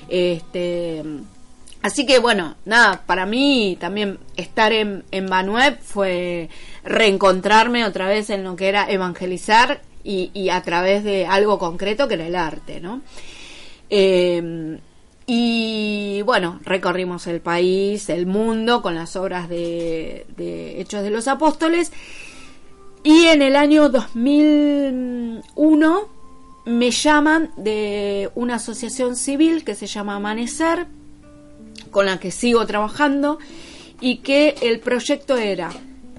[0.08, 1.04] Este,
[1.82, 5.28] así que bueno, nada, para mí también estar en, en
[5.82, 6.50] fue
[6.84, 12.08] reencontrarme otra vez en lo que era evangelizar y, y a través de algo concreto
[12.08, 13.02] que era el arte, ¿no?
[13.90, 14.80] Eh,
[15.32, 20.26] Y bueno, recorrimos el país, el mundo, con las obras de,
[20.80, 21.92] Hechos de los Apóstoles.
[23.04, 26.08] Y en el año 2001
[26.66, 30.88] me llaman de una asociación civil que se llama Amanecer,
[31.92, 33.38] con la que sigo trabajando,
[34.02, 35.70] y que el proyecto era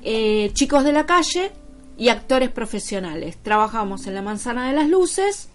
[0.04, 1.50] eh, chicos de la calle
[1.98, 3.38] y actores profesionales.
[3.42, 5.48] Trabajamos en la Manzana de las Luces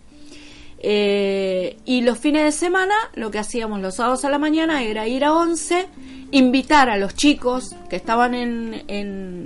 [0.88, 5.07] eh, y los fines de semana lo que hacíamos los sábados a la mañana era
[5.07, 5.88] ir a 11,
[6.29, 8.36] invitar a los chicos que estaban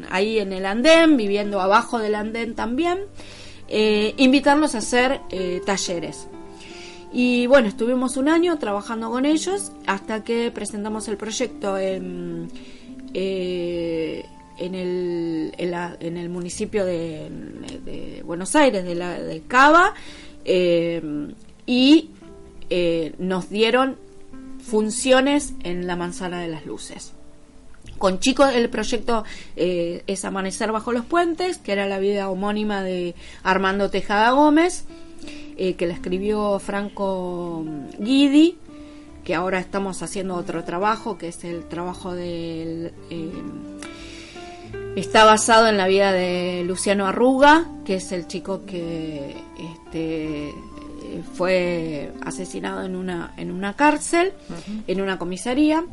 [0.09, 2.99] ahí en el andén, viviendo abajo del andén también,
[3.69, 6.27] eh, invitarlos a hacer eh, talleres.
[7.13, 12.51] Y bueno, estuvimos un año trabajando con ellos hasta que presentamos el proyecto en,
[13.13, 19.93] en, el, en, el municipio de, Buenos Aires, de, la, de Cava,
[20.51, 20.99] eh,
[21.67, 22.09] y
[22.71, 23.97] eh, nos dieron
[24.59, 27.13] funciones en la manzana de las luces.
[27.99, 29.23] Con chicos el proyecto
[29.55, 34.85] eh, es Amanecer bajo los puentes, que era la vida homónima de Armando Tejada Gómez,
[35.55, 37.65] que la escribió Franco
[37.99, 38.57] Guidi,
[39.25, 42.93] que ahora estamos haciendo otro trabajo, que es el trabajo del...
[44.95, 50.53] Está basado en la vida de Luciano Arruga, que es el chico que este,
[51.33, 54.33] fue asesinado en una, en una cárcel,
[54.87, 55.85] en una comisaría.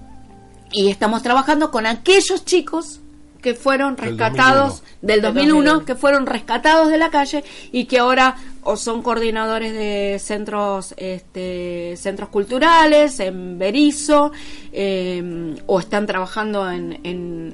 [0.72, 3.01] Y estamos trabajando con aquellos chicos
[3.47, 8.34] que fueron rescatados del 2001, que fueron rescatados de la calle y que ahora
[8.64, 14.32] o son coordinadores de centros este, centros culturales en Berizo
[14.72, 16.99] em, o están trabajando en,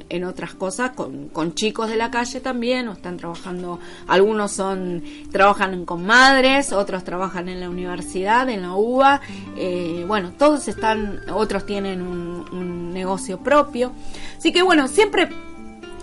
[0.09, 5.03] en, otras cosas con, con, chicos de la calle también o están trabajando algunos son
[5.31, 9.21] trabajan con madres otros trabajan en la universidad en la UBA
[9.59, 13.93] eh, bueno todos están otros tienen un, un negocio propio.
[14.39, 15.29] Así que bueno siempre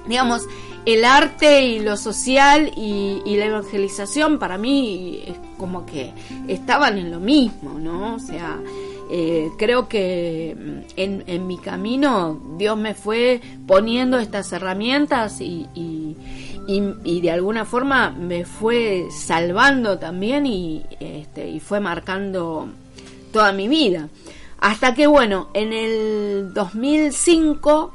[0.08, 0.48] digamos,
[0.86, 6.12] el arte y lo social y, la evangelización para mí es como que
[6.48, 8.16] estaban en lo mismo, ¿no?
[8.16, 8.60] O sea,
[9.12, 10.52] eh, creo que
[10.96, 16.16] en, en, mi camino Dios me fue poniendo estas herramientas y, y,
[16.68, 22.68] y, de alguna forma me fue salvando también y, este, y fue marcando
[23.32, 24.10] toda mi vida.
[24.60, 27.94] Hasta que, bueno, en el 2005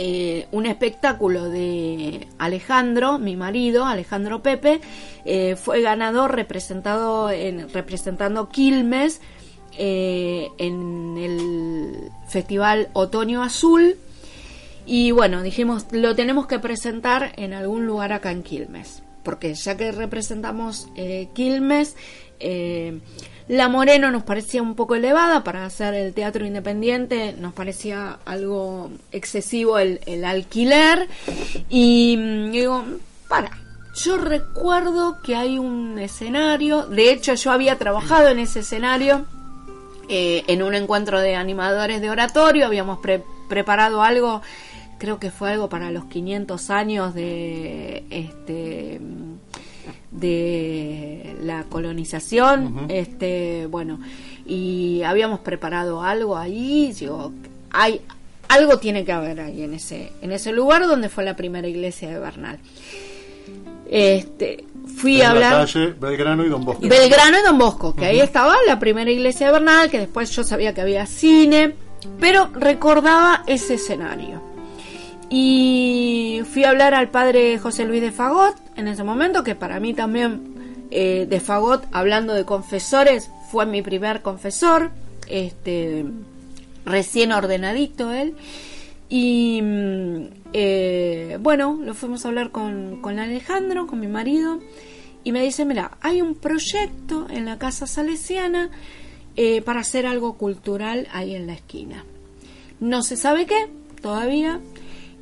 [0.00, 4.80] eh, un espectáculo de Alejandro, mi marido, Alejandro Pepe,
[5.24, 9.20] eh, fue ganador representado en, representando Quilmes
[9.76, 13.96] eh, en el Festival Otoño Azul.
[14.86, 19.76] Y bueno, dijimos, lo tenemos que presentar en algún lugar acá en Quilmes, porque ya
[19.76, 20.86] que representamos
[21.34, 21.96] Quilmes,
[23.48, 28.90] la Moreno nos parecía un poco elevada para hacer el teatro independiente, nos parecía algo
[29.10, 31.08] excesivo el, alquiler.
[31.70, 32.84] Y mm, digo,
[33.26, 33.50] para,
[33.94, 39.24] yo recuerdo que hay un escenario, de hecho yo había trabajado en ese escenario
[40.10, 42.98] eh, en un encuentro de animadores de oratorio, habíamos
[43.48, 44.42] preparado algo,
[44.98, 49.00] creo que fue algo para los 500 años de este
[50.10, 54.00] de la colonización, este, bueno,
[54.46, 57.32] y habíamos preparado algo ahí, digo,
[57.70, 58.00] hay
[58.48, 62.08] algo tiene que haber ahí en ese en ese lugar donde fue la primera iglesia
[62.08, 62.58] de Bernal.
[63.90, 64.64] Este,
[64.96, 66.86] fui a hablar calle Belgrano y Don Bosco.
[66.86, 70.44] Belgrano y Don Bosco, que ahí estaba la primera iglesia de Bernal, que después yo
[70.44, 71.74] sabía que había cine,
[72.18, 74.47] pero recordaba ese escenario.
[75.30, 79.78] Y fui a hablar al padre José Luis de Fagot en ese momento, que para
[79.80, 84.90] mí también eh, de Fagot, hablando de confesores, fue mi primer confesor,
[85.26, 86.06] este,
[86.84, 88.34] recién ordenadito él.
[89.10, 90.22] Y mm,
[90.52, 94.60] eh, bueno, lo fuimos a hablar con, con Alejandro, con mi marido,
[95.24, 98.70] y me dice, mira, hay un proyecto en la Casa Salesiana
[99.36, 102.04] eh, para hacer algo cultural ahí en la esquina.
[102.80, 103.68] No se sabe qué
[104.00, 104.60] todavía,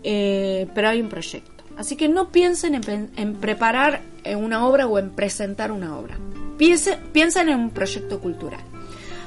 [0.03, 1.65] eh, pero hay un proyecto.
[1.77, 2.81] Así que no piensen
[3.17, 4.01] en, preparar
[4.37, 6.17] una obra o en presentar una obra.
[6.57, 8.61] piensen en un proyecto cultural.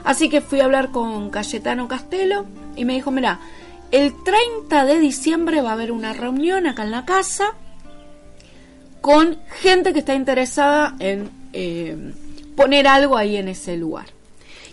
[0.04, 2.46] Así que fui a hablar con Cayetano Castelo
[2.76, 3.40] y me dijo, mira,
[3.92, 7.56] el 30 de diciembre va a haber una reunión acá en la casa
[9.02, 12.14] con gente que está interesada en eh,
[12.56, 14.08] poner algo ahí en ese lugar.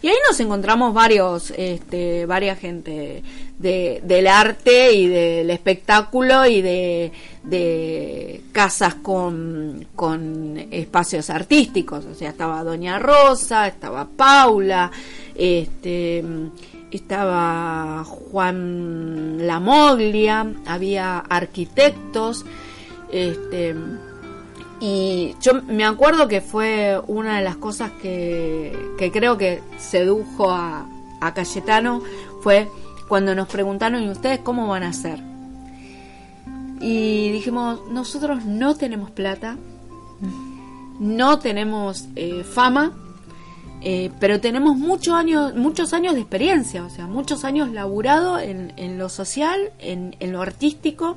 [0.02, 3.22] Y ahí nos encontramos varios, este, varias gente
[3.58, 12.04] de, del arte y del espectáculo y de, de casas con, con espacios artísticos.
[12.04, 14.90] O sea, estaba Doña Rosa, estaba Paula,
[15.34, 16.22] este,
[16.90, 22.44] estaba Juan Lamoglia, había arquitectos,
[23.10, 23.74] este,
[24.80, 30.50] y yo me acuerdo que fue una de las cosas que, que creo que sedujo
[30.50, 30.86] a,
[31.20, 32.02] a Cayetano,
[32.42, 32.68] fue
[33.08, 35.20] cuando nos preguntaron, ¿y ustedes cómo van a hacer?
[36.80, 39.56] Y dijimos, nosotros no tenemos plata,
[41.00, 42.92] no tenemos eh, fama,
[43.82, 48.72] eh, pero tenemos muchos años, muchos años de experiencia, o sea, muchos años laburado en,
[48.76, 51.16] en lo social, en, en, lo artístico.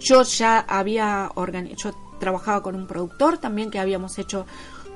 [0.00, 4.46] Yo ya había organizado, trabajaba con un productor también que habíamos hecho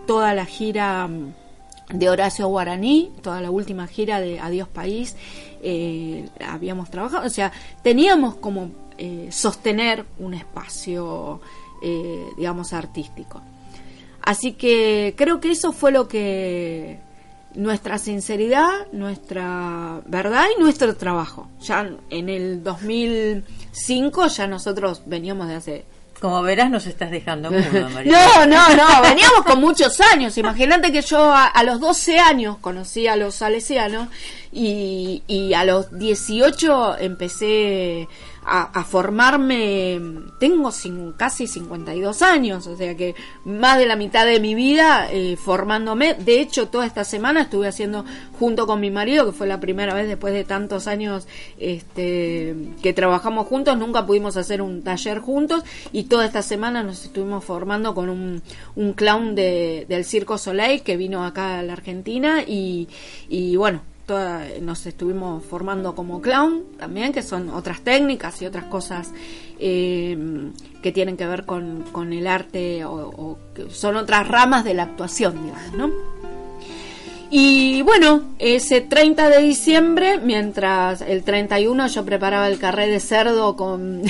[0.07, 1.33] toda la gira mm,
[1.93, 5.17] de Horacio Guaraní, toda la última gira de Adiós País,
[5.61, 7.51] eh, habíamos trabajado, o sea,
[7.83, 11.41] teníamos como eh, sostener un espacio,
[11.83, 13.43] eh, digamos, artístico.
[14.23, 17.01] Así que creo que eso fue lo que
[17.57, 21.49] nuestra sinceridad, nuestra verdad y nuestro trabajo.
[21.61, 27.91] Ya en el 2005 ya nosotros veníamos de hace como verás, nos estás dejando mudo,
[27.95, 28.13] María.
[28.13, 30.37] No, no, no, veníamos con muchos años.
[30.39, 34.09] Imagínate que yo a, a, los 12 años conocí a los salesianos
[34.53, 38.09] y, y a los 18 empecé
[38.47, 40.01] a, a formarme,
[40.39, 45.09] tengo sin, casi 52 años, o sea que más de la mitad de mi vida
[45.11, 46.15] eh, formándome.
[46.15, 48.05] De hecho, toda esta semana estuve haciendo
[48.39, 51.27] junto con mi marido, que fue la primera vez después de tantos años
[51.59, 57.05] este, que trabajamos juntos, nunca pudimos hacer un taller juntos y toda esta semana nos
[57.05, 58.43] estuvimos formando con un,
[58.77, 62.89] un clown de, del Circo Soleil que vino acá a la Argentina y,
[63.29, 69.13] y bueno, Nos estuvimos formando como clown también, que son otras técnicas y otras cosas
[69.59, 70.17] eh,
[70.83, 73.39] que tienen que ver con, con el arte o,
[73.71, 75.91] son otras ramas de la actuación, digamos, ¿no?
[77.31, 83.57] Y bueno, ese 30 de diciembre, mientras el 31 yo preparaba el carré de cerdo
[83.57, 84.05] con,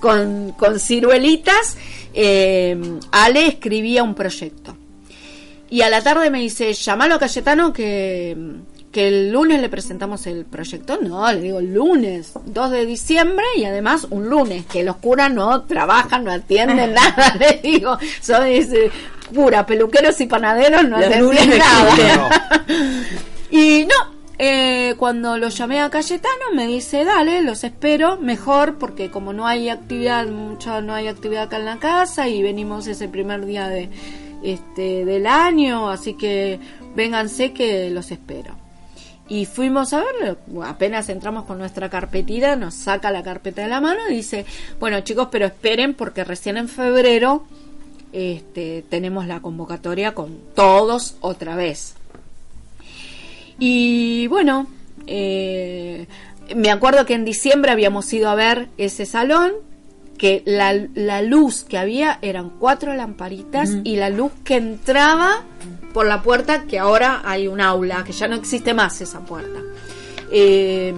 [0.00, 1.76] con, ciruelitas,
[2.14, 2.78] eh,
[3.10, 4.76] Ale escribía un proyecto.
[5.68, 8.36] Y a la tarde me dice, llamalo Cayetano que,
[8.96, 10.98] que el lunes le presentamos el proyecto.
[11.02, 15.64] No, le digo lunes, 2 de diciembre y además un lunes, que los curas no
[15.64, 17.36] trabajan, no atienden nada.
[17.38, 18.90] Le digo, son ese,
[19.34, 22.54] pura, peluqueros y panaderos no atienden nada.
[23.50, 29.10] y no, eh, cuando lo llamé a Cayetano me dice, dale, los espero, mejor, porque
[29.10, 33.08] como no hay actividad, mucho, no hay actividad acá en la casa y venimos ese
[33.08, 33.90] primer día de
[34.42, 36.58] este del año, así que
[36.94, 38.64] vénganse que los espero.
[39.28, 43.80] Y fuimos a verlo, apenas entramos con nuestra carpetita, nos saca la carpeta de la
[43.80, 44.46] mano y dice,
[44.78, 47.44] bueno chicos, pero esperen porque recién en febrero
[48.12, 51.94] este, tenemos la convocatoria con todos otra vez.
[53.58, 54.68] Y bueno,
[55.06, 56.06] eh,
[56.54, 59.52] me acuerdo que en diciembre habíamos ido a ver ese salón,
[60.18, 63.80] que la, la luz que había eran cuatro lamparitas mm.
[63.84, 65.42] y la luz que entraba
[65.96, 69.60] por la puerta, que ahora hay un aula, que ya no existe más esa puerta.
[70.30, 70.92] Eh,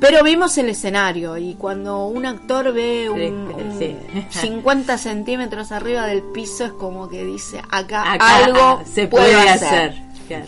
[0.00, 3.96] pero vimos el escenario y cuando un actor ve un, un sí.
[4.40, 9.94] 50 centímetros arriba del piso es como que dice, acá, acá algo se puede hacer.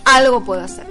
[0.05, 0.89] Algo puedo hacer.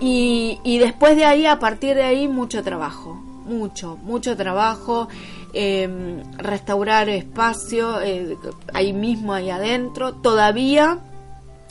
[0.00, 3.20] Y, y después de ahí, a partir de ahí, mucho trabajo.
[3.44, 5.08] Mucho, mucho trabajo.
[5.52, 8.36] Eh, restaurar espacio eh,
[8.72, 10.12] ahí mismo, ahí adentro.
[10.14, 11.00] Todavía,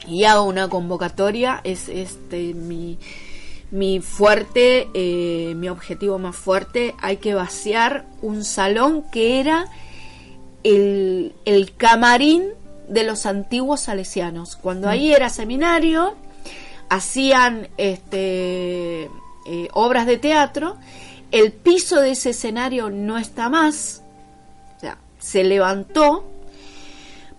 [0.07, 2.97] y hago una convocatoria, es este mi
[3.73, 9.65] mi fuerte, eh, mi objetivo más fuerte, hay que vaciar un salón que era
[10.63, 12.49] el, el camarín
[12.87, 14.57] de los antiguos salesianos.
[14.57, 16.13] Cuando ahí era seminario,
[16.87, 19.09] hacían este,
[19.47, 20.77] eh, obras de teatro,
[21.31, 24.03] el piso de ese escenario no está más,
[24.77, 26.25] o sea, se levantó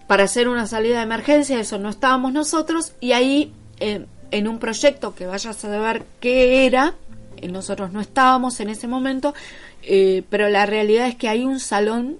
[0.06, 4.58] para hacer una salida de emergencia, eso no estábamos nosotros, y ahí eh, en un
[4.58, 6.94] proyecto que vayas a saber qué era,
[7.36, 9.34] eh, nosotros no estábamos en ese momento,
[9.82, 12.18] eh, pero la realidad es que hay un salón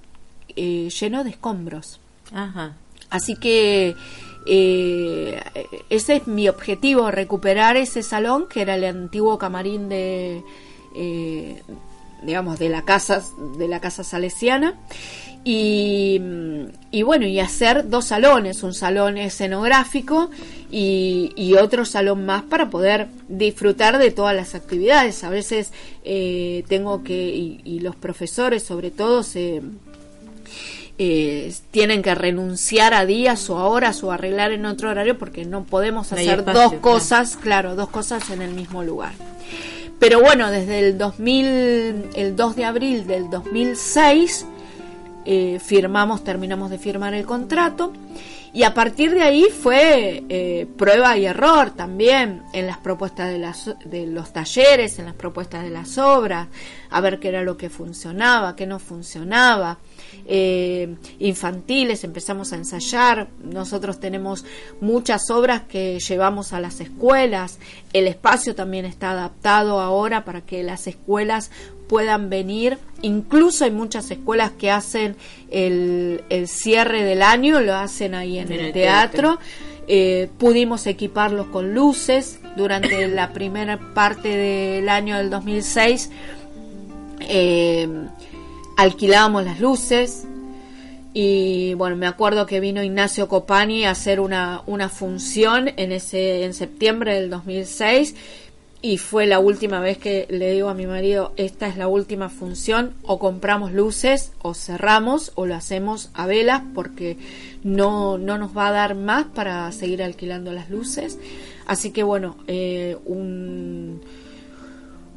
[0.57, 1.99] lleno de escombros.
[2.33, 2.77] Ajá.
[3.11, 3.97] Así que
[4.47, 5.43] eh,
[5.91, 10.45] ese es mi objetivo, recuperar ese salón que era el antiguo camarín de,
[12.23, 13.25] digamos, de la casa,
[13.59, 14.75] de la casa salesiana.
[15.47, 16.21] Y,
[16.91, 20.31] y, bueno, y hacer dos salones, un salón escenográfico
[20.71, 25.23] y, y, otro salón más para poder disfrutar de todas las actividades.
[25.23, 25.71] A veces
[26.03, 29.61] eh, tengo que, y, y, los profesores sobre todo, se,
[30.97, 35.45] eh, tienen que renunciar a días o a horas o arreglar en otro horario porque
[35.45, 36.83] no podemos No hacer espacio, dos claro.
[36.83, 39.13] cosas, claro, dos cosas en el mismo lugar.
[39.99, 44.47] Pero bueno, desde el 2000, el 2 de abril del 2006,
[45.25, 47.93] eh, firmamos, terminamos de firmar el contrato
[48.55, 53.39] y a partir de ahí fue eh, prueba y error también en las propuestas de,
[53.39, 56.47] las, de los talleres, en las propuestas de las obras,
[56.89, 59.79] a ver qué era lo que funcionaba, qué no funcionaba.
[60.27, 64.45] Eh, infantiles empezamos a ensayar, nosotros tenemos
[64.81, 67.59] muchas obras que llevamos a las escuelas,
[67.93, 71.51] el espacio también está adaptado ahora para que las escuelas
[71.89, 72.79] puedan venir.
[73.03, 75.17] Incluso hay muchas escuelas que hacen
[75.51, 79.39] el, el cierre del año, lo hacen ahí en, En el el teatro.
[79.87, 86.11] Eh, pudimos equiparlos con luces durante la primera parte del año del 2006.
[87.21, 87.89] Eh,
[88.77, 90.27] alquilábamos las luces
[91.17, 96.45] y bueno, me acuerdo que vino Ignacio Copani a hacer una, una función en ese
[96.45, 98.17] en septiembre del 2006
[98.85, 102.29] y fue la última vez que le digo a mi marido, esta es la última
[102.29, 107.17] función, o compramos luces, o cerramos, o lo hacemos a velas, porque
[107.63, 111.19] no, no nos va a dar más para seguir alquilando las luces.
[111.67, 114.03] Así que bueno, eh, un,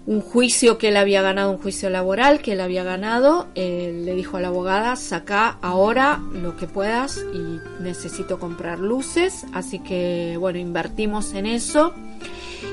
[0.05, 4.15] un juicio que él había ganado, un juicio laboral que él había ganado, eh, le
[4.15, 10.38] dijo a la abogada, saca ahora lo que puedas y necesito comprar luces, así que
[10.39, 11.93] bueno, invertimos en eso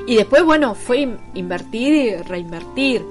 [0.06, 3.04] y después bueno, fue in- invertir y reinvertir.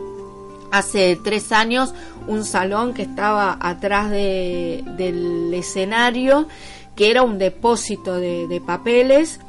[0.71, 1.93] Hace tres años
[2.27, 6.47] un salón que estaba atrás de- del escenario,
[6.95, 9.39] que era un depósito de, de papeles,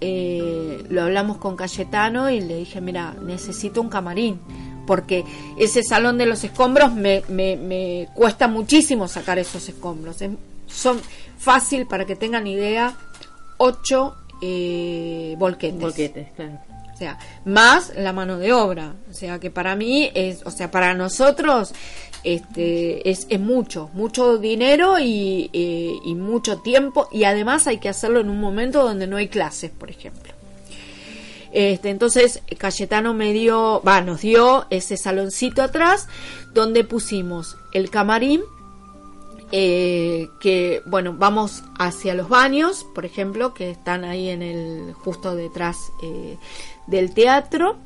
[0.00, 4.38] eh, lo hablamos con Cayetano y le dije, mira, necesito un camarín,
[4.86, 5.24] porque
[5.58, 10.20] ese salón de los escombros me, me, me cuesta muchísimo sacar esos escombros.
[10.20, 10.30] Es-
[10.66, 11.00] son
[11.38, 12.94] fácil, para que tengan idea,
[13.56, 15.80] ocho eh, volquetes.
[15.80, 16.58] Volquetes, claro.
[16.96, 18.94] O sea, más la mano de obra.
[19.10, 21.74] O sea, que para mí es, o sea, para nosotros
[22.24, 27.06] este, es, mucho, mucho dinero y, eh, y mucho tiempo.
[27.12, 30.32] Y además hay que hacerlo en un momento donde no hay clases, por ejemplo.
[31.52, 36.08] Este, entonces Cayetano me dio, va, nos dio ese saloncito atrás
[36.54, 38.40] donde pusimos el camarín,
[39.52, 45.34] eh, que bueno, vamos hacia los baños, por ejemplo, que están ahí en el justo
[45.34, 46.36] detrás eh,
[46.86, 47.76] del teatro.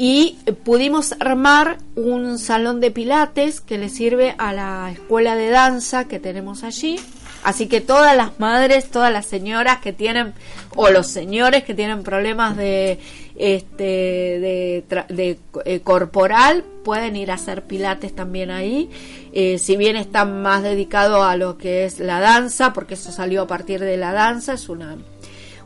[0.00, 6.06] Y pudimos armar un salón de pilates que le sirve a la escuela de danza
[6.06, 7.00] que tenemos allí.
[7.42, 10.34] Así que todas las madres, todas las señoras que tienen,
[10.76, 13.00] o los señores que tienen problemas de,
[13.38, 18.90] este, de, eh, corporal, pueden ir a hacer pilates también ahí.
[19.32, 23.42] Eh, si bien está más dedicado a lo que es la danza, porque eso salió
[23.42, 24.96] a partir de la danza, es una,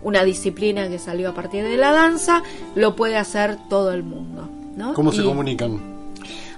[0.03, 2.43] una disciplina que salió a partir de la danza,
[2.75, 4.49] lo puede hacer todo el mundo.
[4.77, 4.95] ¿no?
[4.95, 5.93] ¿Cómo se comunican?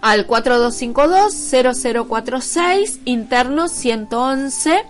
[0.04, 4.84] al 4252-0046, interno 111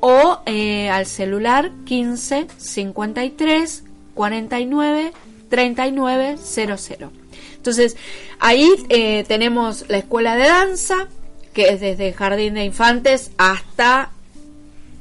[0.00, 5.14] o eh, al celular 15 53 49
[5.48, 7.10] 39 00.
[7.56, 7.96] Entonces,
[8.40, 11.08] ahí eh, tenemos la escuela de danza,
[11.52, 14.10] que es desde jardín de infantes hasta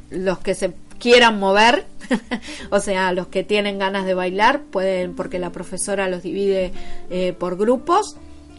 [0.10, 1.86] los que se quieran mover,
[2.70, 6.72] o sea, los que tienen ganas de bailar, pueden, porque la profesora los divide
[7.10, 8.16] eh, por grupos.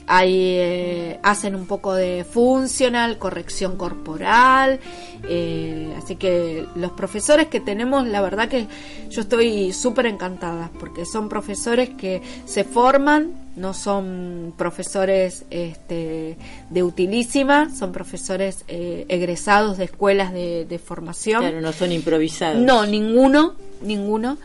[0.07, 4.79] Ahí eh, hacen un poco de funcional, corrección corporal.
[5.27, 8.67] eh, así que los profesores que tenemos, la verdad que
[9.09, 16.37] yo estoy súper encantada, porque son profesores que se forman, no son profesores este,
[16.69, 21.41] de utilísima, son profesores eh, egresados de escuelas de, de formación.
[21.41, 22.61] Claro, no son improvisados.
[22.61, 24.37] No, ninguno, ninguno.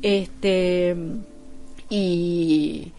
[0.00, 0.94] Este
[1.90, 2.92] y,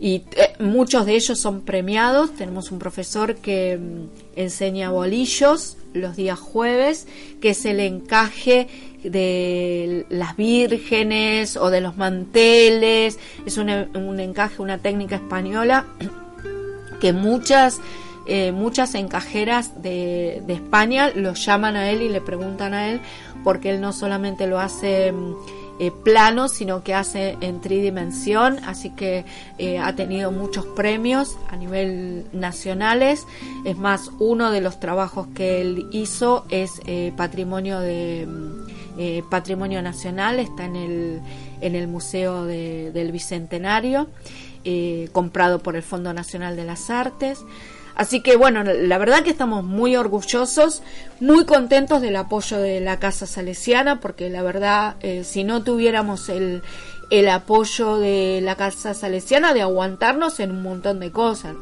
[0.00, 2.34] y eh, muchos de ellos son premiados.
[2.34, 7.06] Tenemos un profesor que mm, enseña bolillos los días jueves,
[7.40, 8.68] que es el encaje
[9.04, 13.18] de las vírgenes o de los manteles.
[13.46, 15.86] Es un, un encaje, una técnica española
[17.00, 17.80] que muchas
[18.26, 23.02] eh, muchas encajeras de, de España lo llaman a él y le preguntan a él
[23.42, 25.34] porque él no solamente lo hace mm,
[25.78, 29.24] eh, plano sino que hace en tridimensión así que
[29.58, 33.26] eh, ha tenido muchos premios a nivel nacionales
[33.64, 39.82] es más uno de los trabajos que él hizo es eh, patrimonio de mm, patrimonio
[39.82, 41.20] nacional está en el
[41.60, 44.06] en el museo de- del bicentenario
[45.12, 47.40] comprado por el Fondo Nacional de las Artes.
[47.94, 50.82] Así que bueno, la verdad que estamos muy orgullosos,
[51.20, 56.28] muy contentos del apoyo de la Casa Salesiana, porque la verdad, eh, si no tuviéramos
[56.28, 56.62] el,
[57.10, 61.54] el apoyo de la Casa Salesiana, de aguantarnos en un montón de cosas.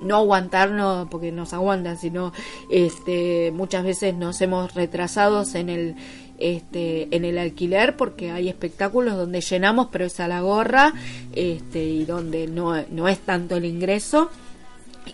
[0.00, 2.32] No aguantarnos porque nos aguantan, sino
[2.70, 5.96] este, muchas veces nos hemos retrasado en el
[6.38, 10.92] este, en el alquiler porque hay espectáculos donde llenamos pero es a la gorra
[11.32, 14.30] este, y donde no, no es tanto el ingreso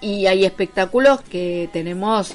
[0.00, 2.34] y hay espectáculos que tenemos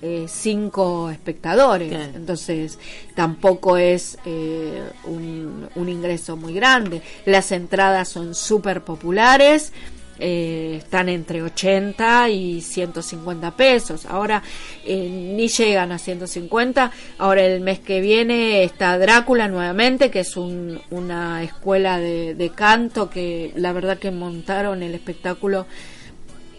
[0.00, 2.78] eh, cinco espectadores entonces
[3.16, 9.72] tampoco es eh, un, un ingreso muy grande las entradas son súper populares
[10.20, 14.04] eh, están entre 80 y 150 pesos.
[14.06, 14.42] Ahora
[14.84, 16.90] eh, ni llegan a 150.
[17.18, 23.10] Ahora el mes que viene está Drácula nuevamente, que es una escuela de, de canto
[23.10, 25.66] que la verdad que montaron el espectáculo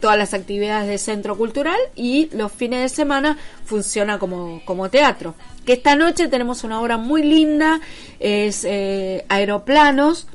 [0.00, 5.34] todas las actividades de centro cultural y los fines de semana funciona como, como teatro.
[5.64, 7.80] Que esta noche tenemos una obra muy linda,
[8.20, 10.28] es eh, Aeroplanos,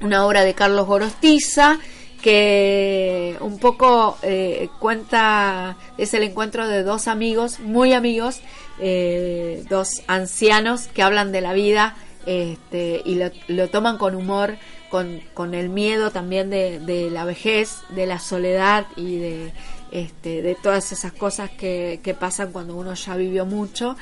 [0.00, 1.78] una obra de Carlos Gorostiza
[2.22, 8.40] que un poco eh, cuenta, es el encuentro de dos amigos, muy amigos,
[9.68, 11.96] dos ancianos que hablan de la vida
[12.26, 14.56] este, y lo toman con humor
[14.94, 19.52] con, con el miedo también de, la vejez, de la soledad y de,
[19.90, 23.96] este, de todas esas cosas que, pasan cuando uno ya vivió mucho,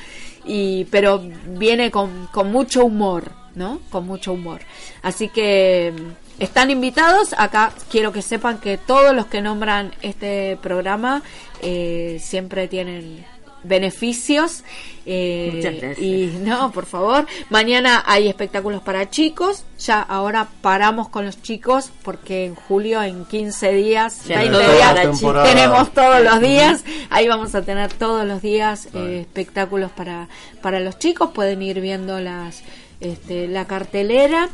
[0.44, 3.80] y, pero viene con, con mucho humor, ¿no?
[3.88, 4.60] Con mucho humor.
[5.00, 7.34] Así que mm, están invitados.
[7.38, 11.22] Acá quiero que sepan que todos los que nombran este programa
[11.62, 13.24] eh, siempre tienen
[13.62, 14.64] beneficios.
[15.04, 17.26] Eh, y no, por favor.
[17.50, 19.64] Mañana hay espectáculos para chicos.
[19.78, 26.40] Ya ahora paramos con los chicos porque en julio, en 15 días, tenemos todos los
[26.40, 26.84] días.
[27.10, 30.28] Ahí vamos a tener todos los días eh, espectáculos para,
[30.60, 31.30] para los chicos.
[31.34, 32.62] Pueden ir viendo las
[33.02, 34.48] este, la cartelera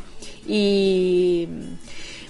[0.47, 1.47] y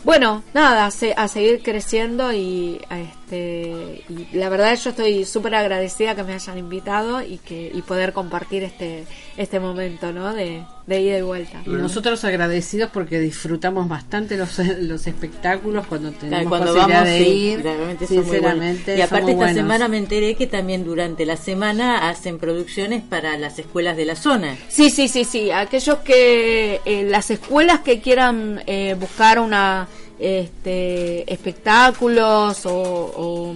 [0.10, 6.24] bueno, nada, a, seguir creciendo y, este, y la verdad yo estoy súper agradecida que
[6.24, 9.06] me hayan invitado y que y poder compartir este
[9.38, 10.34] este momento, ¿no?
[10.34, 11.62] De, de ida y vuelta.
[11.66, 17.30] Y nosotros agradecidos porque disfrutamos bastante los, los espectáculos cuando tenemos cuando posibilidad vamos, de
[17.30, 17.64] ir.
[18.08, 18.98] sinceramente.
[18.98, 23.60] Y aparte esta semana me enteré que también durante la semana hacen producciones para las
[23.60, 24.58] escuelas de la zona.
[24.68, 25.52] Sí, sí, sí, sí.
[25.52, 29.88] Aquellos que eh, las escuelas que quieran eh, buscar una
[30.18, 33.56] este, espectáculos o, o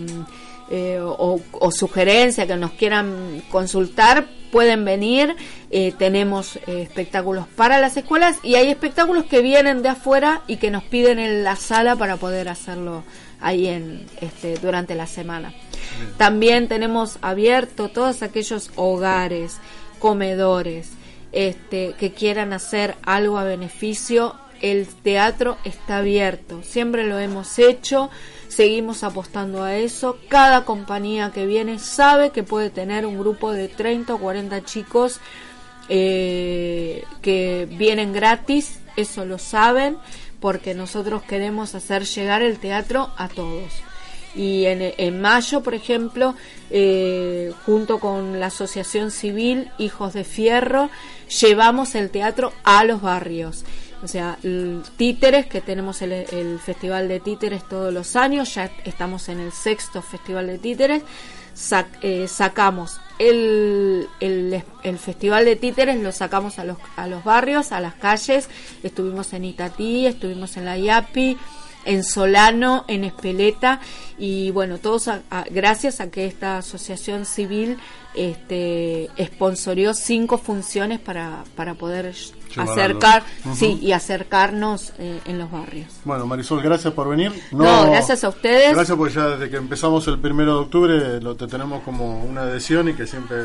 [0.75, 5.35] eh, o, o sugerencias que nos quieran consultar, pueden venir.
[5.69, 10.57] Eh, tenemos eh, espectáculos para las escuelas y hay espectáculos que vienen de afuera y
[10.57, 13.03] que nos piden en la sala para poder hacerlo
[13.39, 15.53] ahí en este durante la semana.
[16.17, 19.57] También tenemos abierto todos aquellos hogares,
[19.99, 20.89] comedores,
[21.33, 24.33] este, que quieran hacer algo a beneficio.
[24.59, 28.09] El teatro está abierto, siempre lo hemos hecho
[28.53, 30.17] seguimos apostando a eso.
[30.29, 35.19] Cada compañía que viene sabe que puede tener un grupo de 30 o 40 chicos
[35.89, 39.97] eh, que vienen gratis, eso lo saben,
[40.39, 43.73] porque nosotros queremos hacer llegar el teatro a todos.
[44.35, 46.35] Y en, mayo, por ejemplo,
[46.71, 50.89] eh, junto con la Asociación Civil Hijos de Fierro,
[51.41, 53.63] llevamos el teatro a los barrios.
[54.03, 54.37] O sea,
[54.97, 60.01] títeres, que tenemos el, Festival de Títeres todos los años, ya estamos en el sexto
[60.01, 61.03] Festival de Títeres,
[62.01, 67.71] eh, sacamos el, el, el, Festival de Títeres, lo sacamos a los, a los barrios,
[67.71, 68.49] a las calles,
[68.83, 71.37] estuvimos en Itatí, estuvimos en la IAPI,
[71.85, 73.79] en Solano, en Espeleta
[74.17, 75.09] y bueno, todos
[75.51, 77.77] gracias a que esta asociación civil
[78.15, 82.13] este sponsorió cinco funciones para, para poder
[82.57, 83.23] acercar
[83.53, 85.87] sí y acercarnos eh, en los barrios.
[86.05, 87.31] Bueno Marisol gracias por venir.
[87.51, 88.73] No, gracias a ustedes.
[88.73, 92.41] Gracias porque ya desde que empezamos el primero de octubre lo te tenemos como una
[92.41, 93.37] adhesión y que siempre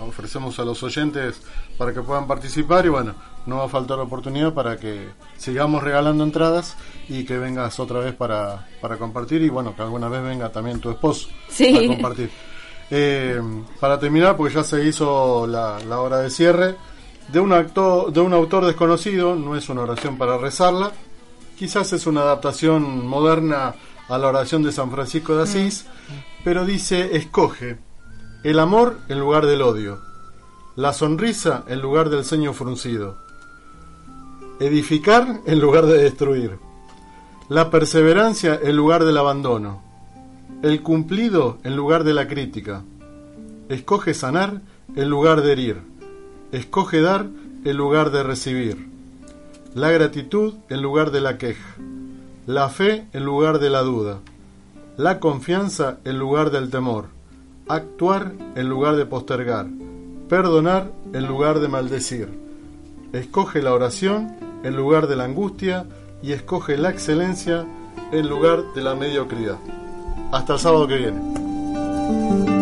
[0.00, 1.40] ofrecemos a los oyentes
[1.78, 3.14] para que puedan participar y bueno
[3.46, 5.08] no va a faltar la oportunidad para que
[5.38, 6.76] sigamos regalando entradas
[7.08, 10.80] y que vengas otra vez para, para compartir y bueno que alguna vez venga también
[10.80, 11.76] tu esposo sí.
[11.76, 12.30] a compartir.
[12.90, 13.40] Eh,
[13.80, 16.76] para terminar, porque ya se hizo la, hora de cierre,
[17.28, 20.92] de un, actor, de un autor desconocido, no es una oración para rezarla,
[21.58, 23.74] quizás es una adaptación moderna
[24.08, 25.86] a la oración de San Francisco de Asís,
[26.44, 27.78] pero dice, escoge
[28.42, 30.00] el amor en lugar del odio,
[30.76, 33.18] la sonrisa en lugar del ceño fruncido,
[34.60, 36.58] edificar en lugar de destruir,
[37.48, 39.82] la perseverancia en lugar del abandono,
[40.62, 42.82] el cumplido en lugar de la crítica.
[43.68, 44.62] Escoge sanar
[44.96, 45.82] en lugar de herir.
[46.54, 47.26] Escoge dar
[47.64, 48.88] en lugar de recibir.
[49.74, 51.74] La gratitud en lugar de la queja.
[52.46, 54.20] La fe en lugar de la duda.
[54.96, 57.06] La confianza en lugar del temor.
[57.66, 59.66] Actuar en lugar de postergar.
[60.28, 62.28] Perdonar en lugar de maldecir.
[63.12, 65.86] Escoge la oración en lugar de la angustia
[66.22, 67.66] y escoge la excelencia
[68.12, 69.58] en lugar de la mediocridad.
[70.30, 72.53] Hasta el sábado que viene.